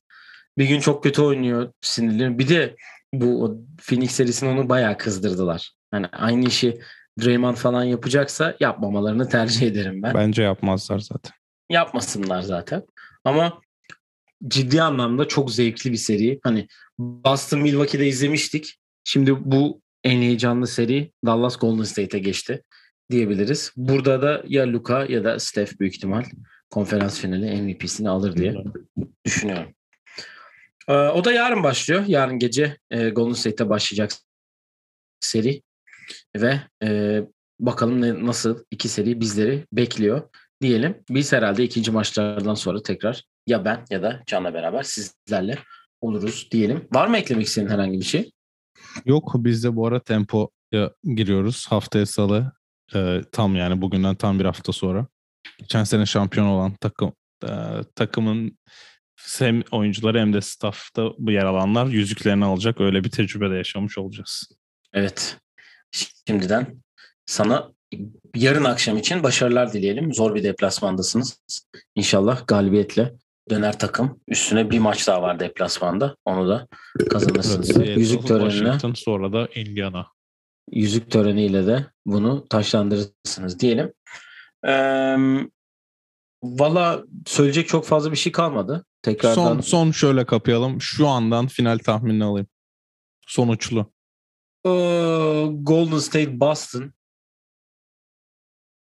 Bir 0.57 0.65
gün 0.65 0.79
çok 0.79 1.03
kötü 1.03 1.21
oynuyor, 1.21 1.73
sinirli. 1.81 2.39
Bir 2.39 2.49
de 2.49 2.75
bu 3.13 3.61
Phoenix 3.81 4.11
serisinde 4.11 4.49
onu 4.49 4.69
bayağı 4.69 4.97
kızdırdılar. 4.97 5.71
Hani 5.91 6.07
aynı 6.07 6.47
işi 6.47 6.79
Draymond 7.23 7.55
falan 7.55 7.83
yapacaksa 7.83 8.55
yapmamalarını 8.59 9.29
tercih 9.29 9.67
ederim 9.67 10.03
ben. 10.03 10.13
Bence 10.13 10.43
yapmazlar 10.43 10.99
zaten. 10.99 11.33
Yapmasınlar 11.69 12.41
zaten. 12.41 12.83
Ama 13.23 13.61
ciddi 14.47 14.81
anlamda 14.81 15.27
çok 15.27 15.51
zevkli 15.51 15.91
bir 15.91 15.97
seri. 15.97 16.39
Hani 16.43 16.67
Boston 16.99 17.59
Milwaukee'de 17.59 18.07
izlemiştik. 18.07 18.75
Şimdi 19.03 19.51
bu 19.51 19.81
en 20.05 20.21
heyecanlı 20.21 20.67
seri 20.67 21.11
Dallas 21.25 21.59
Golden 21.59 21.83
State'e 21.83 22.19
geçti 22.19 22.63
diyebiliriz. 23.11 23.71
Burada 23.77 24.21
da 24.21 24.43
ya 24.47 24.67
Luka 24.67 25.05
ya 25.05 25.23
da 25.23 25.39
Steph 25.39 25.79
büyük 25.79 25.95
ihtimal 25.95 26.23
konferans 26.69 27.19
finali 27.19 27.61
MVP'sini 27.61 28.09
alır 28.09 28.37
diye 28.37 28.55
düşünüyorum. 29.25 29.73
Ee, 30.87 30.93
o 30.93 31.25
da 31.25 31.31
yarın 31.31 31.63
başlıyor. 31.63 32.03
Yarın 32.07 32.39
gece 32.39 32.77
e, 32.91 33.09
Golden 33.09 33.33
State'te 33.33 33.69
başlayacak 33.69 34.11
seri 35.19 35.61
ve 36.35 36.61
e, 36.83 37.21
bakalım 37.59 38.01
ne, 38.01 38.25
nasıl 38.25 38.63
iki 38.71 38.89
seri 38.89 39.19
bizleri 39.19 39.65
bekliyor 39.71 40.29
diyelim. 40.61 41.03
Biz 41.09 41.33
herhalde 41.33 41.63
ikinci 41.63 41.91
maçlardan 41.91 42.53
sonra 42.53 42.81
tekrar 42.81 43.23
ya 43.47 43.65
ben 43.65 43.85
ya 43.89 44.03
da 44.03 44.23
Can'la 44.27 44.53
beraber 44.53 44.83
sizlerle 44.83 45.57
oluruz 46.01 46.47
diyelim. 46.51 46.87
Var 46.93 47.07
mı 47.07 47.17
eklemek 47.17 47.47
istediğin 47.47 47.69
herhangi 47.69 47.99
bir 47.99 48.05
şey? 48.05 48.31
Yok 49.05 49.31
biz 49.35 49.63
de 49.63 49.75
bu 49.75 49.87
ara 49.87 49.99
tempoya 49.99 50.91
giriyoruz. 51.03 51.67
Haftaya 51.67 52.05
salı 52.05 52.51
e, 52.95 53.21
tam 53.31 53.55
yani 53.55 53.81
bugünden 53.81 54.15
tam 54.15 54.39
bir 54.39 54.45
hafta 54.45 54.71
sonra. 54.71 55.07
Geçen 55.59 55.83
sene 55.83 56.05
şampiyon 56.05 56.45
olan 56.45 56.73
takım 56.81 57.13
e, 57.43 57.49
takımın 57.95 58.57
hem 59.39 59.63
oyuncuları 59.71 60.19
hem 60.19 60.33
de 60.33 60.41
staffta 60.41 61.09
yer 61.27 61.45
alanlar 61.45 61.85
yüzüklerini 61.85 62.45
alacak. 62.45 62.81
Öyle 62.81 63.03
bir 63.03 63.09
tecrübe 63.09 63.49
de 63.49 63.55
yaşamış 63.55 63.97
olacağız. 63.97 64.49
Evet. 64.93 65.37
Şimdiden 65.91 66.83
sana 67.25 67.71
yarın 68.35 68.63
akşam 68.63 68.97
için 68.97 69.23
başarılar 69.23 69.73
dileyelim. 69.73 70.13
Zor 70.13 70.35
bir 70.35 70.43
deplasmandasınız. 70.43 71.39
İnşallah 71.95 72.47
galibiyetle 72.47 73.13
döner 73.49 73.79
takım. 73.79 74.19
Üstüne 74.27 74.71
bir 74.71 74.79
maç 74.79 75.07
daha 75.07 75.21
var 75.21 75.39
deplasmanda. 75.39 76.15
Onu 76.25 76.49
da 76.49 76.67
kazanırsınız. 77.09 77.67
Seattle, 77.67 77.91
yüzük 77.91 78.27
törenine 78.27 78.51
Washington 78.51 78.93
sonra 78.93 79.33
da 79.33 79.47
Indiana. 79.55 80.07
yüzük 80.71 81.11
töreniyle 81.11 81.67
de 81.67 81.85
bunu 82.05 82.47
taşlandırırsınız 82.47 83.59
diyelim. 83.59 83.93
Ee, 84.67 85.17
Valla 86.43 87.03
söyleyecek 87.25 87.67
çok 87.67 87.85
fazla 87.85 88.11
bir 88.11 88.17
şey 88.17 88.31
kalmadı. 88.31 88.85
Tekrardan 89.01 89.35
Son, 89.35 89.59
son 89.59 89.91
şöyle 89.91 90.25
kapayalım. 90.25 90.81
Şu 90.81 91.07
andan 91.07 91.47
final 91.47 91.77
tahminini 91.77 92.23
alayım. 92.23 92.47
Sonuçlu. 93.27 93.91
Ee, 94.65 94.69
Golden 95.51 95.99
State 95.99 96.39
Boston. 96.39 96.93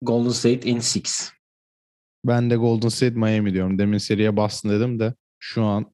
Golden 0.03 0.31
State 0.31 0.69
in 0.71 0.77
6. 0.77 1.01
Ben 2.29 2.51
de 2.51 2.57
Golden 2.57 2.89
State 2.89 3.15
Miami 3.15 3.53
diyorum. 3.55 3.79
Demin 3.79 3.99
seriye 3.99 4.37
Boston 4.37 4.71
dedim 4.71 4.99
de 4.99 5.15
şu 5.39 5.65
an 5.65 5.93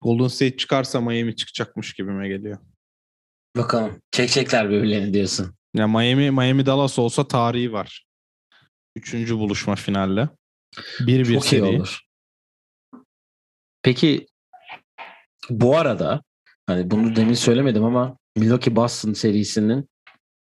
Golden 0.00 0.28
State 0.28 0.56
çıkarsa 0.56 1.00
Miami 1.00 1.36
çıkacakmış 1.36 1.92
gibime 1.94 2.28
geliyor. 2.28 2.58
Bakalım. 3.56 4.00
Çekecekler 4.12 4.70
birbirlerini 4.70 5.14
diyorsun. 5.14 5.54
Ya 5.74 5.88
Miami 5.88 6.30
Miami 6.30 6.66
Dallas 6.66 6.98
olsa 6.98 7.28
tarihi 7.28 7.72
var. 7.72 8.06
Üçüncü 8.96 9.38
buluşma 9.38 9.74
finalle. 9.74 10.28
1-1 11.00 11.34
Çok 11.34 11.44
iyi 11.44 11.48
seri. 11.48 11.62
olur. 11.62 12.00
Peki 13.82 14.26
bu 15.50 15.76
arada 15.76 16.22
hani 16.66 16.90
bunu 16.90 17.16
demin 17.16 17.34
söylemedim 17.34 17.84
ama 17.84 18.18
Milwaukee 18.36 18.76
Boston 18.76 19.12
serisinin 19.12 19.88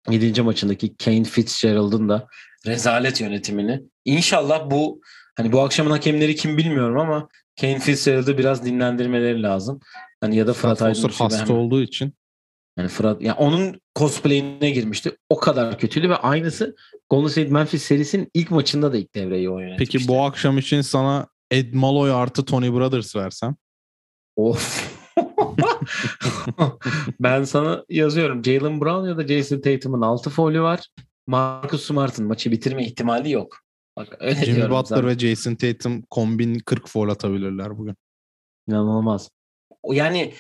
7. 0.10 0.42
maçındaki 0.42 0.98
Kane 0.98 1.24
Fitzgerald'ın 1.24 2.10
da 2.10 2.28
rezalet 2.66 3.22
yönetimini 3.22 3.82
inşallah 4.06 4.72
bu 4.72 5.02
hani 5.36 5.52
bu 5.52 5.62
akşamın 5.62 5.92
hakemleri 5.92 6.36
kim 6.36 6.58
bilmiyorum 6.58 7.00
ama 7.00 7.30
Kane 7.62 7.80
Fitzgerald'ı 7.80 8.38
biraz 8.38 8.66
dinlendirmeleri 8.66 9.44
lazım. 9.44 9.80
Hani 10.22 10.36
ya 10.36 10.48
da 10.48 10.54
Fırat 10.54 10.82
Aydınus 10.82 11.04
gibi 11.04 11.14
hasta 11.14 11.46
hemen- 11.46 11.56
olduğu 11.56 11.82
için 11.82 12.14
Yani 12.78 12.88
Fırat 12.88 13.22
ya 13.22 13.36
onun 13.36 13.82
cosplay'ine 13.96 14.70
girmişti. 14.72 15.18
O 15.30 15.40
kadar 15.40 15.80
kötüydü 15.80 16.10
ve 16.10 16.16
aynısı 16.16 16.76
Golden 17.10 17.28
State 17.28 17.50
Memphis 17.50 17.84
serisinin 17.84 18.30
ilk 18.34 18.52
maçında 18.52 18.94
da 18.94 18.98
ilk 18.98 19.16
devreyi 19.16 19.50
o 19.50 19.60
yönetmişti. 19.60 19.98
Peki 19.98 20.08
bu 20.08 20.24
akşam 20.24 20.58
için 20.58 20.82
sana 20.82 21.28
Ed 21.52 21.74
Malloy 21.74 22.12
artı 22.12 22.46
Tony 22.46 22.74
Brothers 22.74 23.16
versem. 23.16 23.56
Of. 24.36 24.94
ben 27.20 27.44
sana 27.44 27.86
yazıyorum. 27.90 28.46
Jalen 28.46 28.82
Brown 28.82 29.08
ya 29.08 29.18
da 29.18 29.28
Jason 29.28 29.62
Tatum'un 29.62 30.02
6 30.02 30.30
faulü 30.30 30.62
var. 30.62 30.88
Marcus 31.28 31.86
Smart'ın 31.86 32.26
maçı 32.26 32.52
bitirme 32.52 32.86
ihtimali 32.86 33.32
yok. 33.32 33.60
Bak 33.98 34.18
öyle 34.20 34.46
Jimmy 34.46 34.70
Butler 34.70 34.98
sana. 34.98 35.08
ve 35.08 35.20
Jason 35.20 35.56
Tatum 35.56 36.02
kombin 36.02 36.60
40 36.60 36.88
foul 36.90 37.10
atabilirler 37.10 37.78
bugün. 37.78 37.96
İnanılmaz. 38.68 39.30
Yani 39.92 40.34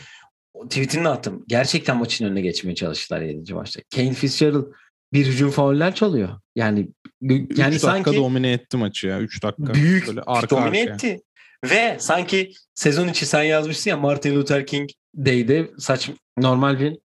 tweetini 0.70 1.08
attım. 1.08 1.44
Gerçekten 1.48 1.98
maçın 1.98 2.26
önüne 2.26 2.42
geçmeye 2.42 2.76
çalıştılar 2.76 3.22
7. 3.22 3.54
maçta. 3.54 3.82
Kane 3.96 4.14
Fitzgerald 4.14 4.66
bir 5.14 5.26
hücum 5.26 5.50
fauller 5.52 5.96
çalıyor. 5.96 6.30
Yani 6.56 6.90
Yani 7.22 7.46
3 7.50 7.58
dakika 7.58 7.80
sanki 7.80 8.16
domine 8.16 8.52
etti 8.52 8.78
maçı 8.78 9.08
ya. 9.08 9.20
3 9.20 9.44
dakika. 9.44 9.74
büyük 9.74 10.08
Böyle 10.08 10.22
arka 10.22 10.50
domine 10.56 10.68
arkaya. 10.68 10.94
etti. 10.94 11.22
Ve 11.64 11.98
sanki 12.00 12.52
sezon 12.76 13.08
içi 13.08 13.26
sen 13.26 13.44
yazmışsın 13.44 13.90
ya 13.90 13.98
Martin 13.98 14.36
Luther 14.36 14.68
King 14.68 14.90
Day'de 15.18 15.72
saç 15.78 16.10
normal 16.38 16.80
bir 16.80 16.98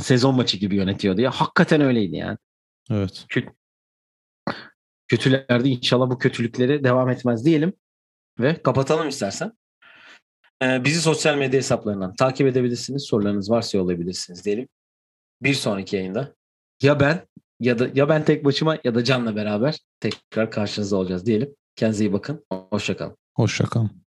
sezon 0.00 0.34
maçı 0.34 0.56
gibi 0.56 0.76
yönetiyordu 0.76 1.20
ya. 1.20 1.30
Hakikaten 1.30 1.80
öyleydi 1.80 2.16
yani. 2.16 2.38
Evet. 2.90 3.26
Kötülerde 5.08 5.68
inşallah 5.68 6.10
bu 6.10 6.18
kötülükleri 6.18 6.84
devam 6.84 7.10
etmez 7.10 7.44
diyelim. 7.44 7.72
Ve 8.38 8.62
kapatalım 8.62 9.08
istersen. 9.08 9.52
Ee, 10.62 10.84
bizi 10.84 11.00
sosyal 11.00 11.38
medya 11.38 11.58
hesaplarından 11.58 12.14
takip 12.14 12.46
edebilirsiniz. 12.46 13.02
Sorularınız 13.02 13.50
varsa 13.50 13.78
yollayabilirsiniz 13.78 14.44
diyelim. 14.44 14.68
Bir 15.42 15.54
sonraki 15.54 15.96
yayında 15.96 16.34
ya 16.82 17.00
ben 17.00 17.26
ya 17.60 17.78
da 17.78 17.88
ya 17.94 18.08
ben 18.08 18.24
tek 18.24 18.44
başıma 18.44 18.78
ya 18.84 18.94
da 18.94 19.04
Can'la 19.04 19.36
beraber 19.36 19.78
tekrar 20.00 20.50
karşınızda 20.50 20.96
olacağız 20.96 21.26
diyelim. 21.26 21.54
Kendinize 21.76 22.04
iyi 22.04 22.12
bakın. 22.12 22.46
Hoşçakalın. 22.70 23.16
Hoşçakalın. 23.34 24.01